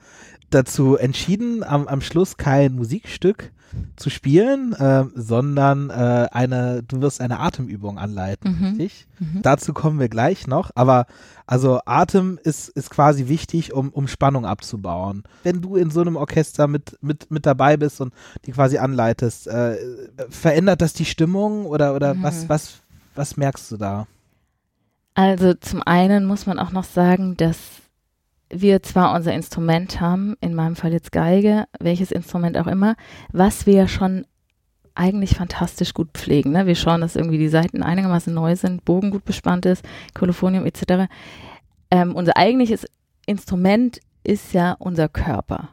[0.50, 3.52] dazu entschieden, am, am Schluss kein Musikstück
[3.94, 8.64] zu spielen, äh, sondern äh, eine, du wirst eine Atemübung anleiten, Mhm.
[8.66, 9.06] richtig?
[9.20, 9.42] Mhm.
[9.42, 11.06] Dazu kommen wir gleich noch, aber
[11.46, 15.22] also Atem ist, ist quasi wichtig, um, um Spannung abzubauen.
[15.44, 18.12] Wenn du in so einem Orchester mit, mit, mit dabei bist und
[18.44, 19.76] die quasi anleitest, äh,
[20.30, 22.22] verändert das die Stimmung oder, oder Mhm.
[22.24, 22.72] was, was,
[23.14, 24.08] was merkst du da?
[25.14, 27.56] Also zum einen muss man auch noch sagen, dass
[28.50, 32.96] wir zwar unser Instrument haben, in meinem Fall jetzt Geige, welches Instrument auch immer,
[33.32, 34.26] was wir ja schon
[34.94, 36.52] eigentlich fantastisch gut pflegen.
[36.52, 36.66] Ne?
[36.66, 39.84] Wir schauen, dass irgendwie die Seiten einigermaßen neu sind, Bogen gut bespannt ist,
[40.14, 41.10] Kolophonium etc.
[41.90, 42.86] Ähm, unser eigentliches
[43.26, 45.70] Instrument ist ja unser Körper.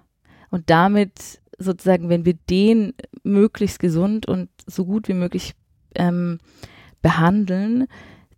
[0.49, 5.55] Und damit sozusagen, wenn wir den möglichst gesund und so gut wie möglich
[5.95, 6.39] ähm,
[7.01, 7.87] behandeln,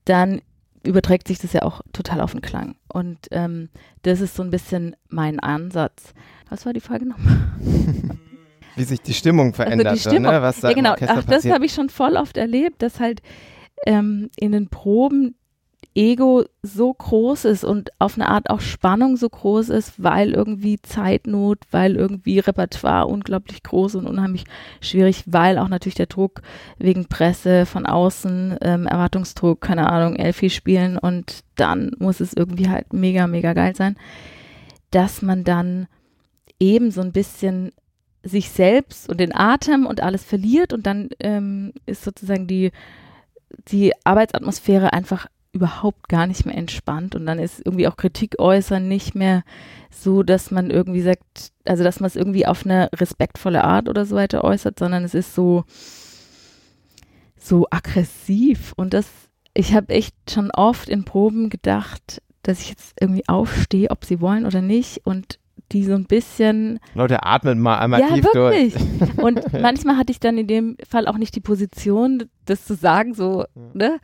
[0.05, 0.41] dann
[0.83, 2.75] überträgt sich das ja auch total auf den Klang.
[2.87, 3.69] Und ähm,
[4.03, 6.13] das ist so ein bisschen mein Ansatz.
[6.49, 7.37] Was war die Frage nochmal?
[8.75, 10.31] Wie sich die Stimmung verändert, Also die Stimmung.
[10.31, 10.41] So, ne?
[10.41, 10.95] was da ja, genau.
[11.07, 13.21] Ach, das habe ich schon voll oft erlebt, dass halt
[13.85, 15.35] ähm, in den Proben
[15.99, 20.81] Ego so groß ist und auf eine Art auch Spannung so groß ist, weil irgendwie
[20.81, 24.45] Zeitnot, weil irgendwie Repertoire unglaublich groß und unheimlich
[24.79, 26.41] schwierig, weil auch natürlich der Druck
[26.77, 32.69] wegen Presse von außen, ähm, Erwartungsdruck, keine Ahnung, Elfi spielen und dann muss es irgendwie
[32.69, 33.97] halt mega, mega geil sein,
[34.91, 35.87] dass man dann
[36.61, 37.73] eben so ein bisschen
[38.23, 42.71] sich selbst und den Atem und alles verliert und dann ähm, ist sozusagen die,
[43.67, 48.87] die Arbeitsatmosphäre einfach überhaupt gar nicht mehr entspannt und dann ist irgendwie auch Kritik äußern
[48.87, 49.43] nicht mehr
[49.89, 54.05] so, dass man irgendwie sagt, also dass man es irgendwie auf eine respektvolle Art oder
[54.05, 55.63] so weiter äußert, sondern es ist so
[57.35, 59.07] so aggressiv und das
[59.53, 64.21] ich habe echt schon oft in Proben gedacht, dass ich jetzt irgendwie aufstehe, ob sie
[64.21, 65.39] wollen oder nicht und
[65.71, 68.73] die so ein bisschen Leute, atmet mal einmal ja, tief wirklich.
[68.73, 69.17] durch.
[69.23, 73.13] Und manchmal hatte ich dann in dem Fall auch nicht die Position, das zu sagen,
[73.13, 73.99] so, ne?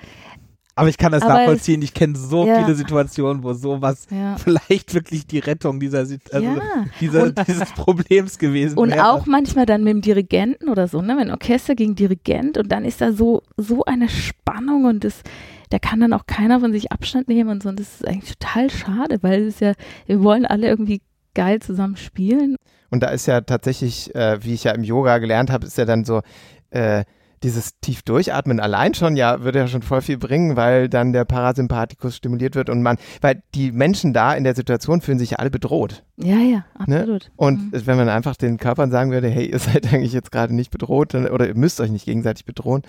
[0.77, 1.81] Aber ich kann das Aber nachvollziehen.
[1.81, 2.61] Ich kenne so Ja.
[2.61, 4.35] viele Situationen, wo sowas Ja.
[4.37, 6.59] vielleicht wirklich die Rettung dieser, also ja.
[6.99, 9.09] dieser, dieses Problems gewesen Und wäre.
[9.09, 11.15] auch manchmal dann mit dem Dirigenten oder so, ne?
[11.17, 15.21] Wenn Orchester gegen Dirigent und dann ist da so, so eine Spannung und das,
[15.69, 17.69] da kann dann auch keiner von sich Abstand nehmen und so.
[17.69, 19.73] Und das ist eigentlich total schade, weil es ist ja,
[20.07, 21.01] wir wollen alle irgendwie
[21.35, 22.57] geil zusammen spielen.
[22.91, 25.85] Und da ist ja tatsächlich, äh, wie ich ja im Yoga gelernt habe, ist ja
[25.85, 26.21] dann so,
[26.69, 27.03] äh,
[27.45, 31.23] dieses tief durchatmen allein schon ja würde ja schon voll viel bringen, weil dann der
[31.25, 35.37] Parasympathikus stimuliert wird und man, weil die Menschen da in der Situation fühlen sich ja
[35.37, 36.03] alle bedroht.
[36.17, 36.99] Ja, ja, Ne?
[36.99, 37.31] absolut.
[37.35, 37.87] Und Mhm.
[37.87, 41.13] wenn man einfach den Körpern sagen würde, hey, ihr seid eigentlich jetzt gerade nicht bedroht
[41.13, 42.81] dann, oder ihr müsst euch nicht gegenseitig bedrohen.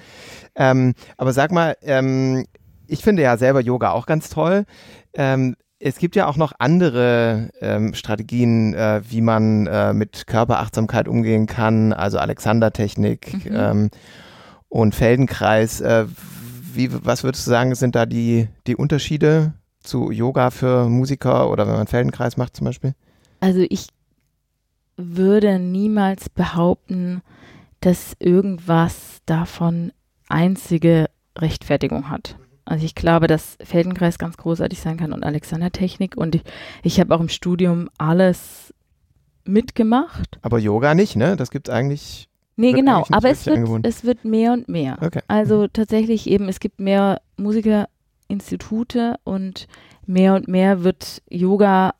[0.57, 2.47] Ähm, aber sag mal, ähm,
[2.87, 4.65] ich finde ja selber Yoga auch ganz toll.
[5.15, 11.07] Ähm, es gibt ja auch noch andere ähm, Strategien, äh, wie man äh, mit Körperachtsamkeit
[11.07, 13.55] umgehen kann, also Alexander-Technik Mhm.
[13.55, 13.91] ähm,
[14.69, 15.81] und Feldenkreis.
[15.81, 16.07] Äh,
[16.75, 21.67] wie, was würdest du sagen, sind da die, die Unterschiede zu Yoga für Musiker oder
[21.67, 22.95] wenn man Feldenkreis macht zum Beispiel?
[23.41, 23.89] Also ich
[24.97, 27.23] würde niemals behaupten,
[27.81, 29.93] dass irgendwas davon
[30.29, 31.07] einzige
[31.37, 32.37] Rechtfertigung hat.
[32.65, 36.43] Also ich glaube, dass Feldenkreis ganz großartig sein kann und Alexander-Technik und ich,
[36.83, 38.75] ich habe auch im Studium alles
[39.45, 40.39] mitgemacht.
[40.43, 41.37] Aber Yoga nicht, ne?
[41.37, 42.29] Das gibt's eigentlich.
[42.57, 44.99] Nee, Wird genau, aber es wird, es wird mehr und mehr.
[45.03, 45.21] Okay.
[45.29, 49.69] Also tatsächlich eben, es gibt mehr Musikerinstitute und
[50.07, 51.95] mehr und mehr wird Yoga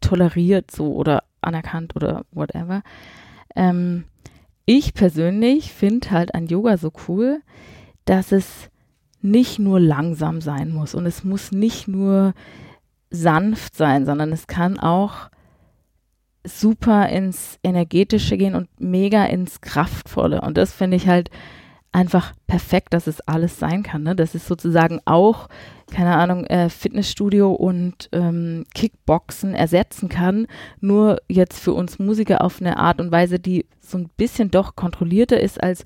[0.00, 2.82] toleriert so oder anerkannt oder whatever.
[3.54, 4.04] Ähm,
[4.66, 7.40] ich persönlich finde halt an Yoga so cool,
[8.04, 8.70] dass es
[9.22, 12.34] nicht nur langsam sein muss und es muss nicht nur
[13.10, 15.30] sanft sein, sondern es kann auch
[16.44, 20.40] super ins Energetische gehen und mega ins Kraftvolle.
[20.40, 21.30] Und das finde ich halt
[21.92, 24.04] einfach perfekt, dass es alles sein kann.
[24.04, 24.14] Ne?
[24.14, 25.48] Das ist sozusagen auch,
[25.90, 30.46] keine Ahnung, äh, Fitnessstudio und ähm, Kickboxen ersetzen kann,
[30.80, 34.76] nur jetzt für uns Musiker auf eine Art und Weise, die so ein bisschen doch
[34.76, 35.82] kontrollierter ist als,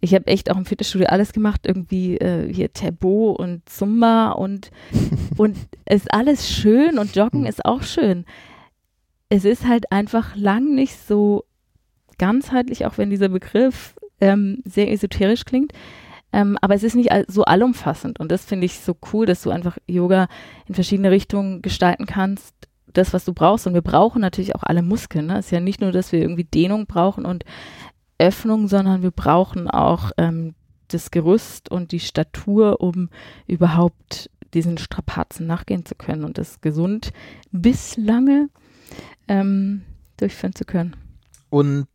[0.00, 4.70] ich habe echt auch im Fitnessstudio alles gemacht, irgendwie äh, hier Tempo und Zumba und,
[5.38, 5.56] und
[5.88, 8.26] ist alles schön und Joggen ist auch schön.
[9.28, 11.44] Es ist halt einfach lang nicht so
[12.18, 15.72] ganzheitlich, auch wenn dieser Begriff ähm, sehr esoterisch klingt.
[16.32, 19.50] Ähm, aber es ist nicht so allumfassend und das finde ich so cool, dass du
[19.50, 20.28] einfach Yoga
[20.66, 22.54] in verschiedene Richtungen gestalten kannst.
[22.92, 23.66] Das, was du brauchst.
[23.66, 25.26] Und wir brauchen natürlich auch alle Muskeln.
[25.26, 25.38] Ne?
[25.38, 27.44] Es ist ja nicht nur, dass wir irgendwie Dehnung brauchen und
[28.18, 30.54] Öffnung, sondern wir brauchen auch ähm,
[30.88, 33.10] das Gerüst und die Statur, um
[33.46, 37.12] überhaupt diesen Strapazen nachgehen zu können und das gesund
[37.50, 38.48] bis lange
[39.28, 39.82] ähm,
[40.16, 40.96] durchführen zu können.
[41.50, 41.86] Und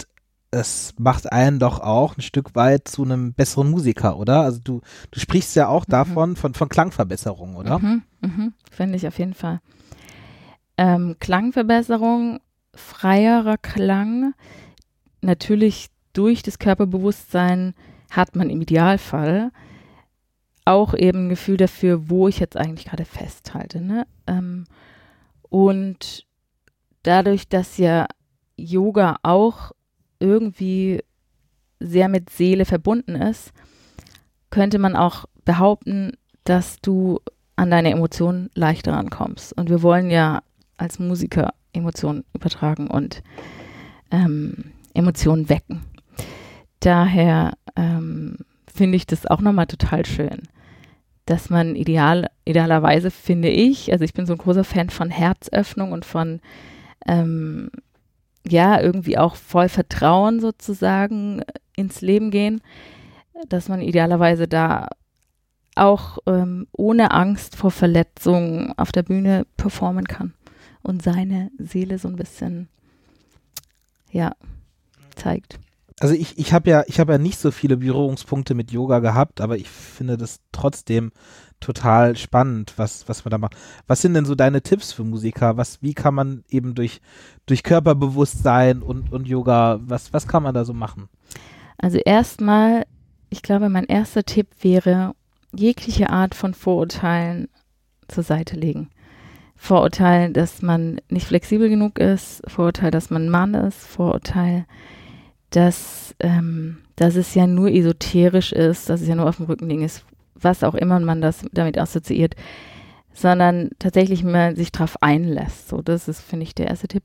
[0.52, 4.42] es macht einen doch auch ein Stück weit zu einem besseren Musiker, oder?
[4.42, 7.80] Also du, du sprichst ja auch davon, von, von Klangverbesserung, oder?
[7.80, 9.62] Mhm, mhm, Finde ich auf jeden Fall.
[10.78, 12.40] Ähm, Klangverbesserung,
[12.76, 14.34] freierer Klang,
[15.22, 17.74] natürlich durch das Körperbewusstsein
[18.10, 19.52] hat man im Idealfall
[20.66, 23.82] auch eben ein Gefühl dafür, wo ich jetzt eigentlich gerade festhalte.
[23.82, 24.06] Ne?
[24.28, 24.66] Ähm,
[25.50, 26.26] und
[27.04, 28.08] dadurch, dass ja
[28.58, 29.72] Yoga auch
[30.20, 31.04] irgendwie
[31.80, 33.52] sehr mit Seele verbunden ist,
[34.50, 37.20] könnte man auch behaupten, dass du
[37.56, 39.54] an deine Emotionen leichter rankommst.
[39.58, 40.42] Und wir wollen ja
[40.78, 43.24] als Musiker Emotionen übertragen und
[44.12, 45.82] ähm, Emotionen wecken.
[46.80, 48.38] Daher ähm,
[48.74, 50.42] finde ich das auch nochmal total schön,
[51.26, 55.92] dass man ideal, idealerweise, finde ich, also ich bin so ein großer Fan von Herzöffnung
[55.92, 56.42] und von
[57.08, 57.72] ähm,
[58.48, 61.44] ja, irgendwie auch voll Vertrauen sozusagen
[61.76, 62.62] ins Leben gehen,
[63.48, 64.88] dass man idealerweise da
[65.76, 70.34] auch ähm, ohne Angst vor Verletzungen auf der Bühne performen kann
[70.82, 72.68] und seine Seele so ein bisschen,
[74.12, 74.36] ja,
[75.16, 75.60] zeigt.
[76.00, 79.40] Also ich, ich habe ja, ich habe ja nicht so viele Berührungspunkte mit Yoga gehabt,
[79.40, 81.12] aber ich finde das trotzdem
[81.62, 83.56] total spannend, was, was man da macht.
[83.88, 85.56] Was sind denn so deine Tipps für Musiker?
[85.56, 87.00] Was, wie kann man eben durch,
[87.46, 91.08] durch Körperbewusstsein und, und Yoga, was, was kann man da so machen?
[91.78, 92.86] Also erstmal,
[93.30, 95.14] ich glaube, mein erster Tipp wäre,
[95.56, 97.48] jegliche Art von Vorurteilen
[98.08, 98.90] zur Seite legen.
[99.56, 104.66] Vorurteil, dass man nicht flexibel genug ist, Vorurteil, dass man Mann ist, Vorurteil,
[105.52, 109.70] dass, ähm, dass es ja nur esoterisch ist, dass es ja nur auf dem Rücken
[109.70, 110.04] liegen ist,
[110.44, 112.36] was auch immer man das damit assoziiert,
[113.14, 115.70] sondern tatsächlich mal sich drauf einlässt.
[115.70, 117.04] So, das ist, finde ich, der erste Tipp.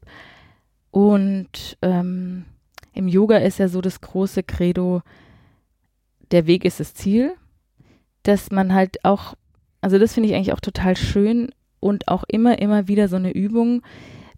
[0.91, 2.45] Und ähm,
[2.93, 5.03] im Yoga ist ja so das große Credo,
[6.31, 7.35] der Weg ist das Ziel,
[8.23, 9.35] dass man halt auch,
[9.81, 13.33] also das finde ich eigentlich auch total schön und auch immer, immer wieder so eine
[13.33, 13.83] Übung,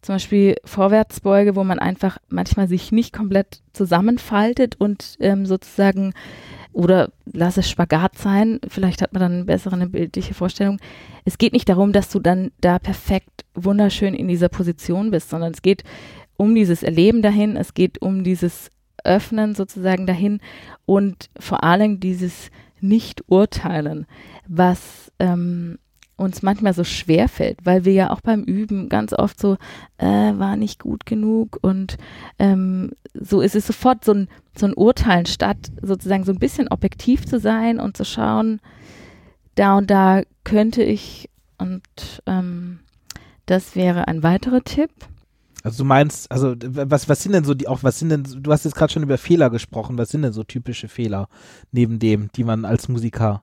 [0.03, 6.13] zum Beispiel Vorwärtsbeuge, wo man einfach manchmal sich nicht komplett zusammenfaltet und ähm, sozusagen
[6.73, 10.79] oder lass es Spagat sein, vielleicht hat man dann eine bessere eine bildliche Vorstellung.
[11.25, 15.53] Es geht nicht darum, dass du dann da perfekt wunderschön in dieser Position bist, sondern
[15.53, 15.83] es geht
[16.37, 18.71] um dieses Erleben dahin, es geht um dieses
[19.05, 20.41] öffnen sozusagen dahin.
[20.87, 22.51] Und vor allem dieses
[22.81, 24.07] Nicht-Urteilen,
[24.47, 25.79] was ähm,
[26.19, 29.57] uns manchmal so schwer fällt, weil wir ja auch beim Üben ganz oft so,
[29.99, 31.97] äh, war nicht gut genug und
[32.39, 36.69] ähm, so ist es sofort so ein, so ein Urteilen, statt sozusagen so ein bisschen
[36.69, 38.61] objektiv zu sein und zu schauen,
[39.55, 41.83] da und da könnte ich und
[42.27, 42.81] ähm,
[43.47, 44.91] das wäre ein weiterer Tipp.
[45.63, 48.53] Also du meinst, also was, was sind denn so die auch, was sind denn, du
[48.53, 51.29] hast jetzt gerade schon über Fehler gesprochen, was sind denn so typische Fehler
[51.73, 53.43] neben dem, die man als Musiker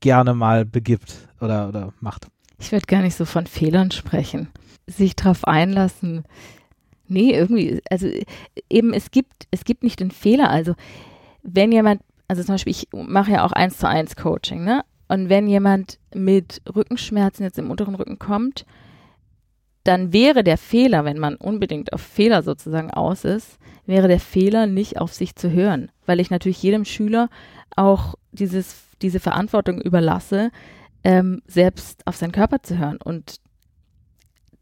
[0.00, 2.28] gerne mal begibt oder, oder macht?
[2.58, 4.48] Ich würde gar nicht so von Fehlern sprechen.
[4.86, 6.24] Sich darauf einlassen.
[7.08, 8.08] Nee, irgendwie, also
[8.70, 10.50] eben, es gibt, es gibt nicht den Fehler.
[10.50, 10.74] Also,
[11.42, 14.84] wenn jemand, also zum Beispiel, ich mache ja auch eins zu eins Coaching, ne?
[15.08, 18.66] Und wenn jemand mit Rückenschmerzen jetzt im unteren Rücken kommt,
[19.84, 24.66] dann wäre der Fehler, wenn man unbedingt auf Fehler sozusagen aus ist, wäre der Fehler
[24.66, 27.28] nicht auf sich zu hören, weil ich natürlich jedem Schüler
[27.76, 30.50] auch dieses, diese Verantwortung überlasse,
[31.04, 32.98] ähm, selbst auf seinen Körper zu hören.
[33.02, 33.40] Und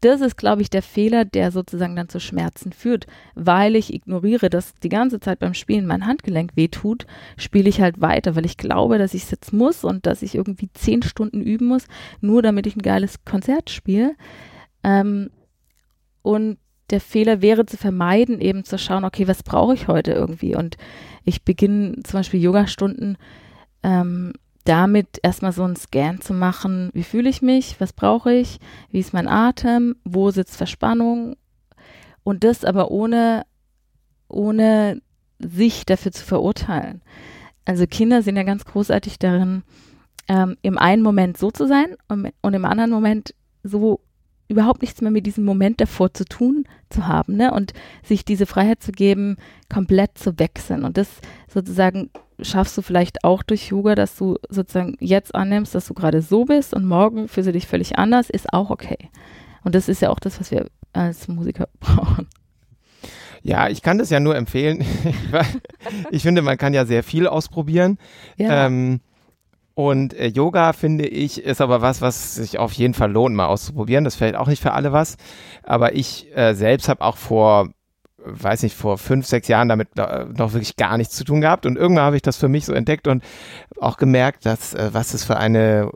[0.01, 3.07] das ist, glaube ich, der Fehler, der sozusagen dann zu Schmerzen führt.
[3.33, 7.07] Weil ich ignoriere, dass die ganze Zeit beim Spielen mein Handgelenk wehtut,
[7.37, 10.35] spiele ich halt weiter, weil ich glaube, dass ich es jetzt muss und dass ich
[10.35, 11.87] irgendwie zehn Stunden üben muss,
[12.21, 14.15] nur damit ich ein geiles Konzert spiele.
[14.83, 15.31] Ähm,
[16.21, 16.57] und
[16.91, 20.55] der Fehler wäre zu vermeiden, eben zu schauen, okay, was brauche ich heute irgendwie?
[20.55, 20.77] Und
[21.23, 23.17] ich beginne zum Beispiel Yogastunden
[23.85, 24.33] ähm,
[24.63, 28.59] damit erstmal so einen Scan zu machen, wie fühle ich mich, was brauche ich,
[28.89, 31.35] wie ist mein Atem, wo sitzt Verspannung
[32.23, 33.45] und das aber ohne,
[34.27, 35.01] ohne
[35.37, 37.03] sich dafür zu verurteilen.
[37.63, 39.61] Also Kinder sind ja ganz großartig darin,
[40.27, 43.99] ähm, im einen Moment so zu sein und, und im anderen Moment so
[44.47, 47.51] überhaupt nichts mehr mit diesem Moment davor zu tun zu haben, ne?
[47.51, 47.73] Und
[48.03, 49.37] sich diese Freiheit zu geben,
[49.71, 50.83] komplett zu wechseln.
[50.83, 51.09] Und das
[51.47, 52.09] sozusagen
[52.41, 56.45] schaffst du vielleicht auch durch Yoga, dass du sozusagen jetzt annimmst, dass du gerade so
[56.45, 59.09] bist und morgen fühlst du dich völlig anders, ist auch okay.
[59.63, 62.27] Und das ist ja auch das, was wir als Musiker brauchen.
[63.41, 64.83] Ja, ich kann das ja nur empfehlen.
[66.09, 67.99] ich finde, man kann ja sehr viel ausprobieren.
[68.37, 68.65] Ja.
[68.65, 69.01] Ähm,
[69.75, 73.45] und äh, Yoga, finde ich, ist aber was, was sich auf jeden Fall lohnt, mal
[73.45, 74.03] auszuprobieren.
[74.03, 75.17] Das fällt auch nicht für alle was.
[75.63, 77.69] Aber ich äh, selbst habe auch vor,
[78.25, 81.65] weiß nicht, vor fünf, sechs Jahren damit noch wirklich gar nichts zu tun gehabt.
[81.65, 83.23] Und irgendwann habe ich das für mich so entdeckt und
[83.79, 85.91] auch gemerkt, dass äh, was es für eine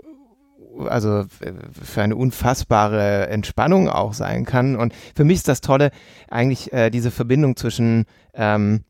[0.88, 1.54] also äh,
[1.84, 4.76] für eine unfassbare Entspannung auch sein kann.
[4.76, 5.92] Und für mich ist das Tolle
[6.30, 8.84] eigentlich äh, diese Verbindung zwischen ähm,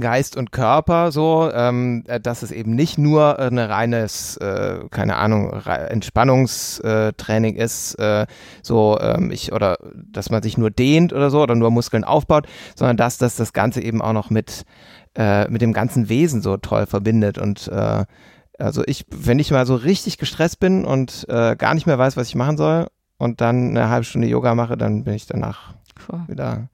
[0.00, 4.80] Geist und Körper so, ähm, äh, dass es eben nicht nur äh, eine reines, äh,
[4.90, 8.26] keine Ahnung, Entspannungstraining ist, äh,
[8.62, 12.46] so ähm, ich oder dass man sich nur dehnt oder so oder nur Muskeln aufbaut,
[12.74, 14.64] sondern dass das das Ganze eben auch noch mit
[15.16, 18.04] äh, mit dem ganzen Wesen so toll verbindet und äh,
[18.58, 22.16] also ich, wenn ich mal so richtig gestresst bin und äh, gar nicht mehr weiß,
[22.16, 22.86] was ich machen soll
[23.18, 25.74] und dann eine halbe Stunde Yoga mache, dann bin ich danach
[26.08, 26.22] cool.
[26.28, 26.68] wieder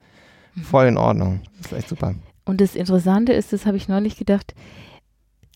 [0.63, 1.41] voll in Ordnung.
[1.57, 2.15] Das ist echt super.
[2.49, 4.55] Und das Interessante ist, das habe ich neulich gedacht,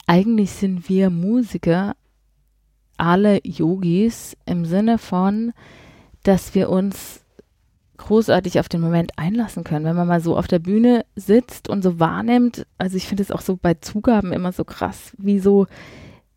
[0.05, 1.95] eigentlich sind wir Musiker
[2.97, 5.53] alle Yogis im Sinne von,
[6.21, 7.21] dass wir uns
[7.97, 9.85] großartig auf den Moment einlassen können.
[9.85, 13.31] Wenn man mal so auf der Bühne sitzt und so wahrnimmt, also ich finde es
[13.31, 15.65] auch so bei Zugaben immer so krass, wie so,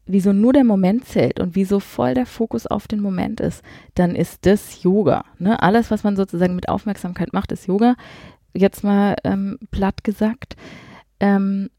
[0.07, 3.41] wie so nur der Moment zählt und wie so voll der Fokus auf den Moment
[3.41, 3.63] ist,
[3.95, 5.27] dann ist das Yoga.
[5.39, 5.63] Ne?
[5.63, 7.95] Alles, was man sozusagen mit Aufmerksamkeit macht, ist Yoga
[8.57, 10.57] jetzt mal ähm, platt gesagt.
[11.21, 11.71] Ähm,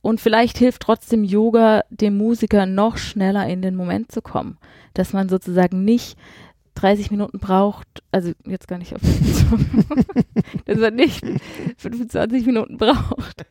[0.00, 4.58] und vielleicht hilft trotzdem Yoga dem Musiker noch schneller in den Moment zu kommen.
[4.94, 6.18] Dass man sozusagen nicht
[6.74, 9.00] 30 Minuten braucht, also jetzt gar nicht auf
[10.64, 11.24] dass man nicht
[11.76, 13.44] 25 Minuten braucht,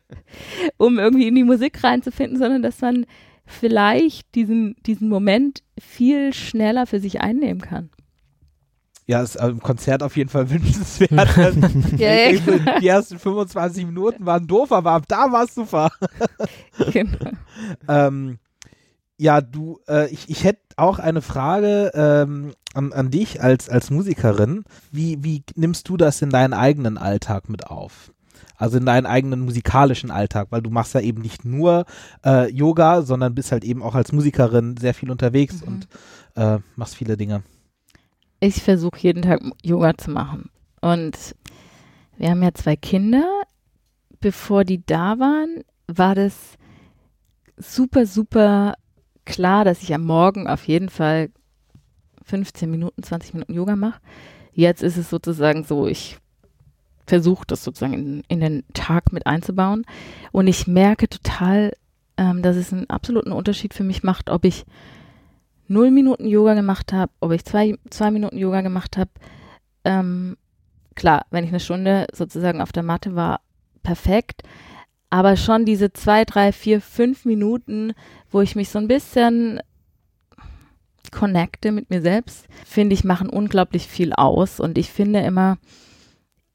[0.76, 3.06] um irgendwie in die Musik reinzufinden, sondern dass man
[3.46, 7.90] vielleicht diesen, diesen Moment viel schneller für sich einnehmen kann.
[9.06, 11.10] Ja, ist im Konzert auf jeden Fall wünschenswert.
[11.96, 12.78] ja, ja, genau.
[12.80, 15.90] Die ersten 25 Minuten waren doof, aber ab da war es super.
[16.92, 17.18] genau.
[17.88, 18.38] ähm,
[19.18, 23.90] ja, du, äh, ich, ich hätte auch eine Frage ähm, an, an dich als, als
[23.90, 24.64] Musikerin.
[24.90, 28.12] Wie, wie nimmst du das in deinen eigenen Alltag mit auf?
[28.56, 31.84] Also in deinen eigenen musikalischen Alltag, weil du machst ja eben nicht nur
[32.24, 35.68] äh, Yoga, sondern bist halt eben auch als Musikerin sehr viel unterwegs mhm.
[35.68, 35.88] und
[36.36, 37.42] äh, machst viele Dinge
[38.42, 40.50] ich versuche jeden Tag Yoga zu machen.
[40.80, 41.36] Und
[42.18, 43.24] wir haben ja zwei Kinder.
[44.20, 46.56] Bevor die da waren, war das
[47.56, 48.74] super, super
[49.24, 51.30] klar, dass ich am Morgen auf jeden Fall
[52.24, 54.00] 15 Minuten, 20 Minuten Yoga mache.
[54.52, 56.18] Jetzt ist es sozusagen so, ich
[57.06, 59.84] versuche das sozusagen in, in den Tag mit einzubauen.
[60.32, 61.72] Und ich merke total,
[62.16, 64.64] ähm, dass es einen absoluten Unterschied für mich macht, ob ich
[65.68, 69.10] null Minuten Yoga gemacht habe, ob ich zwei, zwei Minuten Yoga gemacht habe.
[69.84, 70.36] Ähm,
[70.94, 73.40] klar, wenn ich eine Stunde sozusagen auf der Matte war,
[73.82, 74.42] perfekt.
[75.10, 77.92] Aber schon diese zwei, drei, vier, fünf Minuten,
[78.30, 79.60] wo ich mich so ein bisschen
[81.10, 84.58] connecte mit mir selbst, finde ich, machen unglaublich viel aus.
[84.58, 85.58] Und ich finde immer,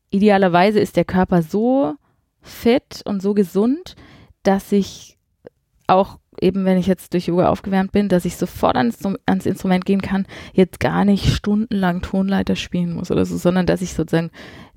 [0.10, 1.96] idealerweise ist der Körper so
[2.42, 3.96] fit und so gesund,
[4.44, 5.18] dass ich
[5.86, 9.86] auch eben, wenn ich jetzt durch Yoga aufgewärmt bin, dass ich sofort ans, ans Instrument
[9.86, 14.32] gehen kann, jetzt gar nicht stundenlang Tonleiter spielen muss oder so, sondern dass ich sozusagen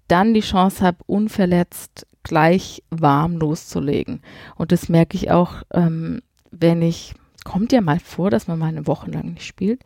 [0.08, 4.22] dann die Chance habe, unverletzt gleich warm loszulegen.
[4.56, 8.66] Und das merke ich auch, ähm, wenn ich, kommt ja mal vor, dass man mal
[8.66, 9.82] eine Woche lang nicht spielt,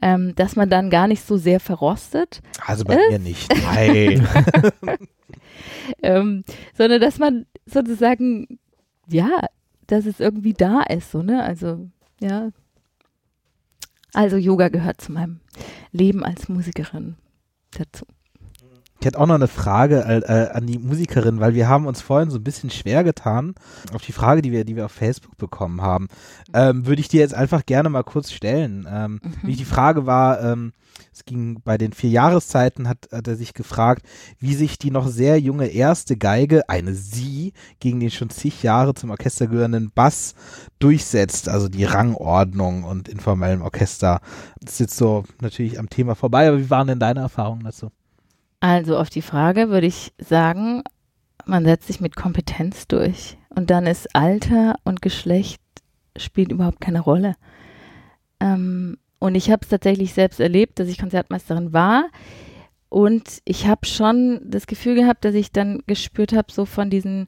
[0.00, 2.40] ähm, dass man dann gar nicht so sehr verrostet.
[2.64, 3.10] Also bei äh?
[3.10, 3.52] mir nicht.
[3.74, 4.28] Nein.
[6.02, 6.44] ähm,
[6.76, 8.58] sondern dass man sozusagen,
[9.08, 9.46] ja,
[9.86, 11.42] dass es irgendwie da ist, so, ne?
[11.42, 11.88] Also,
[12.20, 12.50] ja.
[14.12, 15.40] Also Yoga gehört zu meinem
[15.90, 17.16] Leben als Musikerin
[17.72, 18.06] dazu.
[19.04, 22.30] Ich hätte auch noch eine Frage äh, an die Musikerin, weil wir haben uns vorhin
[22.30, 23.54] so ein bisschen schwer getan
[23.92, 26.08] auf die Frage, die wir, die wir auf Facebook bekommen haben.
[26.54, 28.88] Ähm, Würde ich dir jetzt einfach gerne mal kurz stellen.
[28.90, 29.54] Ähm, mhm.
[29.54, 30.72] Die Frage war, ähm,
[31.12, 34.06] es ging bei den vier Jahreszeiten, hat, hat er sich gefragt,
[34.38, 38.94] wie sich die noch sehr junge erste Geige, eine Sie, gegen den schon zig Jahre
[38.94, 40.34] zum Orchester gehörenden Bass
[40.78, 44.22] durchsetzt, also die Rangordnung und informellem Orchester.
[44.62, 47.90] Das ist jetzt so natürlich am Thema vorbei, aber wie waren denn deine Erfahrungen dazu?
[48.64, 50.84] Also auf die Frage würde ich sagen,
[51.44, 55.60] man setzt sich mit Kompetenz durch und dann ist Alter und Geschlecht
[56.16, 57.34] spielt überhaupt keine Rolle.
[58.40, 62.06] Ähm, und ich habe es tatsächlich selbst erlebt, dass ich Konzertmeisterin war
[62.88, 67.26] und ich habe schon das Gefühl gehabt, dass ich dann gespürt habe, so von diesen,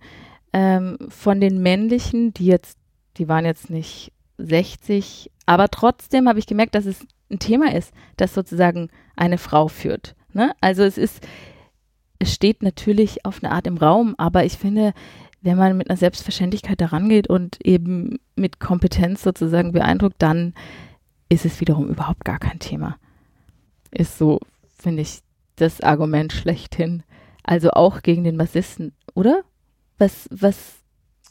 [0.54, 2.78] ähm, von den männlichen, die jetzt,
[3.18, 7.92] die waren jetzt nicht 60, aber trotzdem habe ich gemerkt, dass es ein Thema ist,
[8.16, 10.16] das sozusagen eine Frau führt.
[10.36, 10.52] Ne?
[10.60, 11.26] Also es ist,
[12.18, 14.92] es steht natürlich auf eine Art im Raum, aber ich finde,
[15.40, 20.52] wenn man mit einer Selbstverständlichkeit daran geht und eben mit Kompetenz sozusagen beeindruckt, dann
[21.30, 22.98] ist es wiederum überhaupt gar kein Thema.
[23.90, 24.40] Ist so,
[24.78, 25.20] finde ich,
[25.56, 27.02] das Argument schlechthin.
[27.42, 29.42] Also auch gegen den Bassisten, oder?
[29.96, 30.74] Was, was?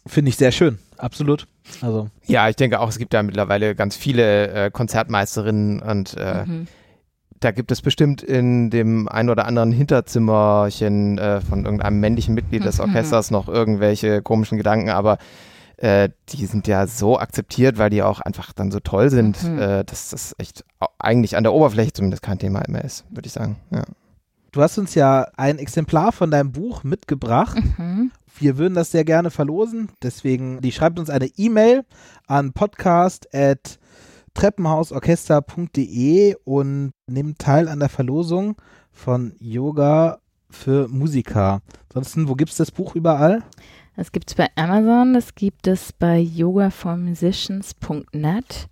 [0.07, 1.45] Finde ich sehr schön, absolut.
[1.81, 2.09] Also.
[2.25, 6.67] Ja, ich denke auch, es gibt da mittlerweile ganz viele äh, Konzertmeisterinnen und äh, mhm
[7.39, 12.63] da gibt es bestimmt in dem ein oder anderen Hinterzimmerchen äh, von irgendeinem männlichen Mitglied
[12.65, 12.79] des.
[12.79, 15.17] Orchesters noch irgendwelche komischen Gedanken, aber
[15.77, 19.59] äh, die sind ja so akzeptiert, weil die auch einfach dann so toll sind, mhm.
[19.59, 20.63] äh, dass das echt
[20.99, 23.57] eigentlich an der Oberfläche zumindest kein Thema mehr ist, würde ich sagen.
[23.71, 23.83] Ja.
[24.51, 27.57] Du hast uns ja ein Exemplar von deinem Buch mitgebracht.
[27.77, 28.11] Mhm.
[28.39, 29.89] Wir würden das sehr gerne verlosen.
[30.01, 31.83] Deswegen, die schreibt uns eine E-Mail
[32.27, 33.79] an podcast@
[34.35, 38.55] treppenhausorchester.de und nimmt teil an der Verlosung
[38.91, 40.19] von Yoga
[40.49, 41.61] für Musiker.
[41.89, 43.43] Ansonsten, wo gibt es das Buch überall?
[43.95, 48.67] Das gibt es bei Amazon, das gibt es bei yogaformusicians.net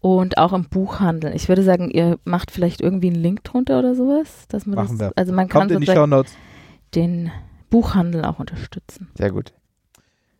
[0.00, 1.34] und auch im Buchhandel.
[1.34, 4.46] Ich würde sagen, ihr macht vielleicht irgendwie einen Link drunter oder sowas.
[4.48, 5.12] Dass man Machen das, wir.
[5.16, 6.32] Also man Kommt kann in die Shownotes.
[6.94, 7.30] den
[7.70, 9.08] Buchhandel auch unterstützen.
[9.16, 9.52] Sehr gut.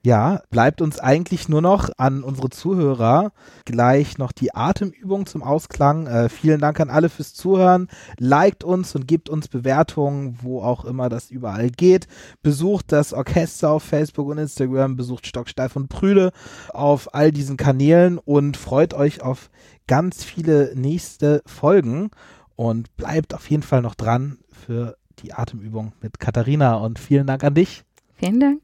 [0.09, 3.31] Ja, bleibt uns eigentlich nur noch an unsere Zuhörer
[3.67, 6.07] gleich noch die Atemübung zum Ausklang.
[6.07, 7.89] Äh, vielen Dank an alle fürs Zuhören.
[8.19, 12.09] Liked uns und gebt uns Bewertungen, wo auch immer das überall geht.
[12.41, 16.33] Besucht das Orchester auf Facebook und Instagram, besucht Stocksteif und Prüde
[16.73, 19.51] auf all diesen Kanälen und freut euch auf
[19.87, 22.09] ganz viele nächste Folgen
[22.57, 27.45] und bleibt auf jeden Fall noch dran für die Atemübung mit Katharina und vielen Dank
[27.45, 27.85] an dich.
[28.15, 28.63] Vielen Dank.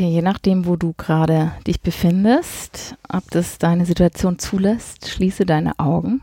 [0.00, 5.78] Okay, je nachdem, wo du gerade dich befindest, ob das deine Situation zulässt, schließe deine
[5.78, 6.22] Augen.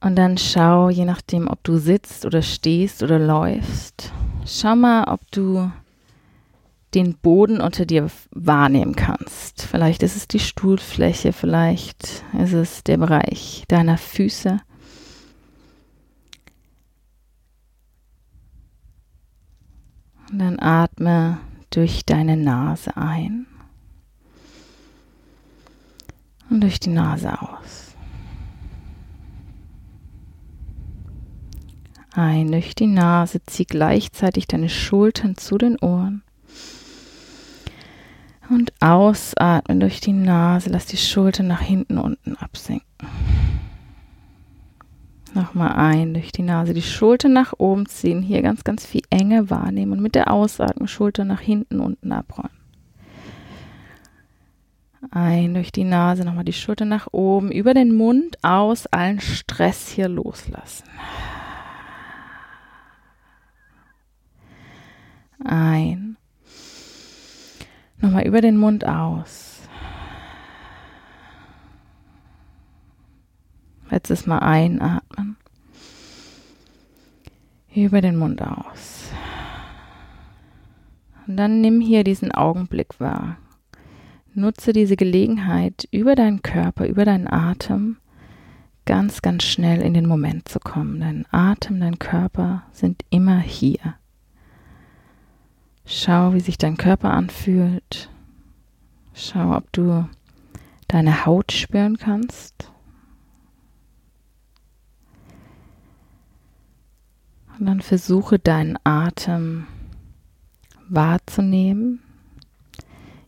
[0.00, 4.12] Und dann schau, je nachdem, ob du sitzt oder stehst oder läufst,
[4.46, 5.70] schau mal, ob du
[6.94, 9.62] den Boden unter dir wahrnehmen kannst.
[9.62, 14.58] Vielleicht ist es die Stuhlfläche, vielleicht ist es der Bereich deiner Füße.
[20.30, 21.38] Und dann atme
[21.70, 23.46] durch deine Nase ein
[26.50, 27.94] und durch die Nase aus.
[32.12, 36.22] Ein durch die Nase, zieh gleichzeitig deine Schultern zu den Ohren.
[38.50, 42.86] Und ausatmen durch die Nase, lass die Schultern nach hinten unten absinken.
[45.38, 49.50] Nochmal ein durch die Nase, die Schultern nach oben ziehen, hier ganz, ganz viel Enge
[49.50, 52.50] wahrnehmen und mit der Ausatmung Schultern nach hinten unten abrollen.
[55.12, 59.86] Ein durch die Nase, nochmal die Schultern nach oben, über den Mund aus, allen Stress
[59.86, 60.88] hier loslassen.
[65.44, 66.16] Ein.
[68.00, 69.47] Nochmal über den Mund aus.
[73.90, 75.36] Letztes Mal einatmen.
[77.74, 79.10] Über den Mund aus.
[81.26, 83.36] Und dann nimm hier diesen Augenblick wahr.
[84.34, 87.96] Nutze diese Gelegenheit, über deinen Körper, über deinen Atem
[88.88, 91.00] ganz, ganz schnell in den Moment zu kommen.
[91.00, 93.96] Dein Atem, dein Körper sind immer hier.
[95.84, 98.08] Schau, wie sich dein Körper anfühlt.
[99.12, 100.08] Schau, ob du
[100.86, 102.72] deine Haut spüren kannst.
[107.58, 109.66] Und dann versuche deinen Atem
[110.88, 112.00] wahrzunehmen,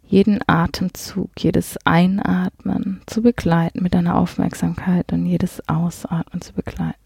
[0.07, 7.00] jeden Atemzug, jedes Einatmen zu begleiten mit deiner Aufmerksamkeit und jedes Ausatmen zu begleiten.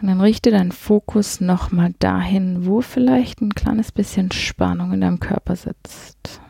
[0.00, 5.20] Und dann richte deinen Fokus nochmal dahin, wo vielleicht ein kleines bisschen Spannung in deinem
[5.20, 6.40] Körper sitzt.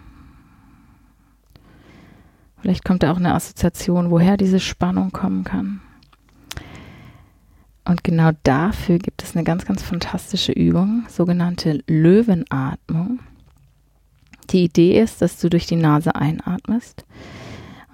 [2.60, 5.80] Vielleicht kommt da auch eine Assoziation, woher diese Spannung kommen kann.
[7.84, 13.18] Und genau dafür gibt es eine ganz, ganz fantastische Übung, sogenannte Löwenatmung.
[14.50, 17.04] Die Idee ist, dass du durch die Nase einatmest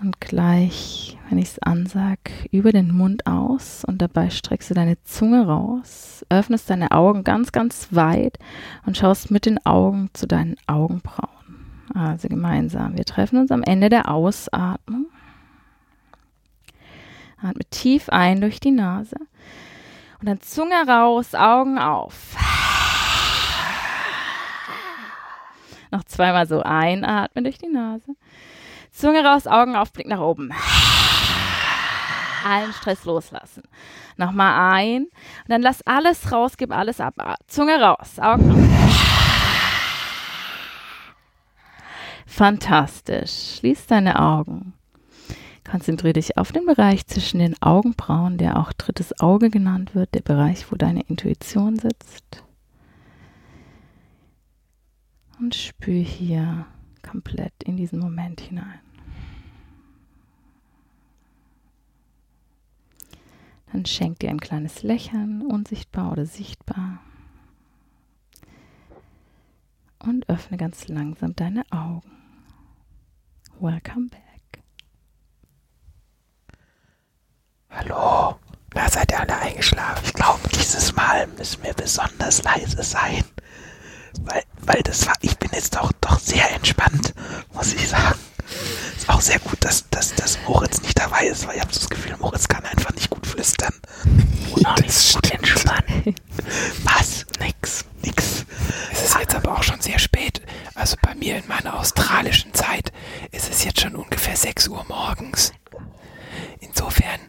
[0.07, 2.19] und gleich, wenn ich es ansag,
[2.53, 7.51] über den Mund aus und dabei streckst du deine Zunge raus, öffnest deine Augen ganz,
[7.51, 8.39] ganz weit
[8.87, 11.29] und schaust mit den Augen zu deinen Augenbrauen.
[11.93, 12.97] Also gemeinsam.
[12.97, 15.07] Wir treffen uns am Ende der Ausatmung.
[17.43, 19.17] Atme tief ein durch die Nase
[20.21, 22.37] und dann Zunge raus, Augen auf.
[25.91, 28.15] Noch zweimal so einatmen durch die Nase.
[28.97, 30.51] Zunge raus, Augen auf, Blick nach oben.
[32.47, 33.63] Allen Stress loslassen.
[34.17, 35.03] Nochmal ein.
[35.03, 37.15] Und dann lass alles raus, gib alles ab.
[37.47, 38.57] Zunge raus, Augen auf.
[42.27, 43.59] Fantastisch.
[43.59, 44.73] Schließ deine Augen.
[45.71, 50.23] Konzentriere dich auf den Bereich zwischen den Augenbrauen, der auch drittes Auge genannt wird, der
[50.23, 52.43] Bereich, wo deine Intuition sitzt.
[55.39, 56.65] Und spür hier
[57.07, 58.81] komplett in diesen Moment hinein.
[63.73, 67.01] Dann schenk dir ein kleines Lächeln, unsichtbar oder sichtbar.
[69.99, 72.11] Und öffne ganz langsam deine Augen.
[73.59, 74.63] Welcome back.
[77.71, 78.39] Hallo,
[78.71, 80.05] da seid ihr alle eingeschlafen.
[80.05, 83.25] Ich glaube, dieses Mal müssen wir besonders leise sein.
[84.25, 87.15] Weil, weil das war, ich bin jetzt doch, doch sehr entspannt,
[87.53, 88.19] muss ich sagen.
[88.97, 91.81] Ist auch sehr gut, dass, dass, dass Moritz nicht dabei ist, weil ich habe so
[91.81, 93.75] das Gefühl, Moritz kann einfach nicht gut flüstern.
[94.53, 96.15] Oder das gut entspannen.
[96.85, 97.27] Was?
[97.41, 97.85] Nix.
[98.03, 98.45] Nix.
[98.93, 100.41] Es ist jetzt aber auch schon sehr spät.
[100.75, 102.93] Also bei mir in meiner australischen Zeit
[103.33, 105.53] ist es jetzt schon ungefähr 6 Uhr morgens.
[106.61, 107.21] Insofern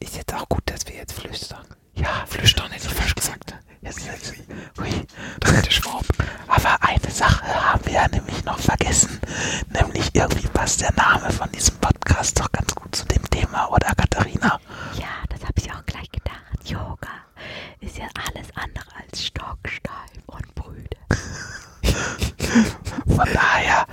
[0.00, 1.66] ist jetzt auch gut, dass wir jetzt flüstern.
[1.94, 3.54] Ja, Flüstern hätte ich falsch gesagt.
[3.86, 4.34] Jetzt, jetzt,
[4.80, 4.90] hui,
[5.38, 6.04] dritte Schwab.
[6.48, 9.20] Aber eine Sache haben wir ja nämlich noch vergessen.
[9.68, 13.94] Nämlich irgendwie passt der Name von diesem Podcast doch ganz gut zu dem Thema, oder
[13.94, 14.58] Katharina?
[14.98, 16.36] Ja, das habe ich auch gleich gedacht.
[16.64, 17.12] Yoga
[17.78, 20.96] ist ja alles andere als stocksteif und brüde.
[23.06, 23.86] von daher,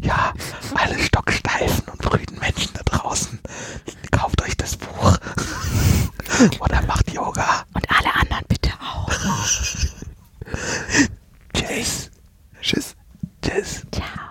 [0.00, 0.32] ja,
[0.74, 3.38] alle stocksteifen und brüden Menschen da draußen,
[4.10, 5.16] kauft euch das Buch
[6.58, 7.64] oder macht Yoga.
[11.52, 12.10] Tschüss.
[12.60, 12.96] Tschüss.
[13.42, 13.82] Tschüss.
[13.92, 14.23] Ciao.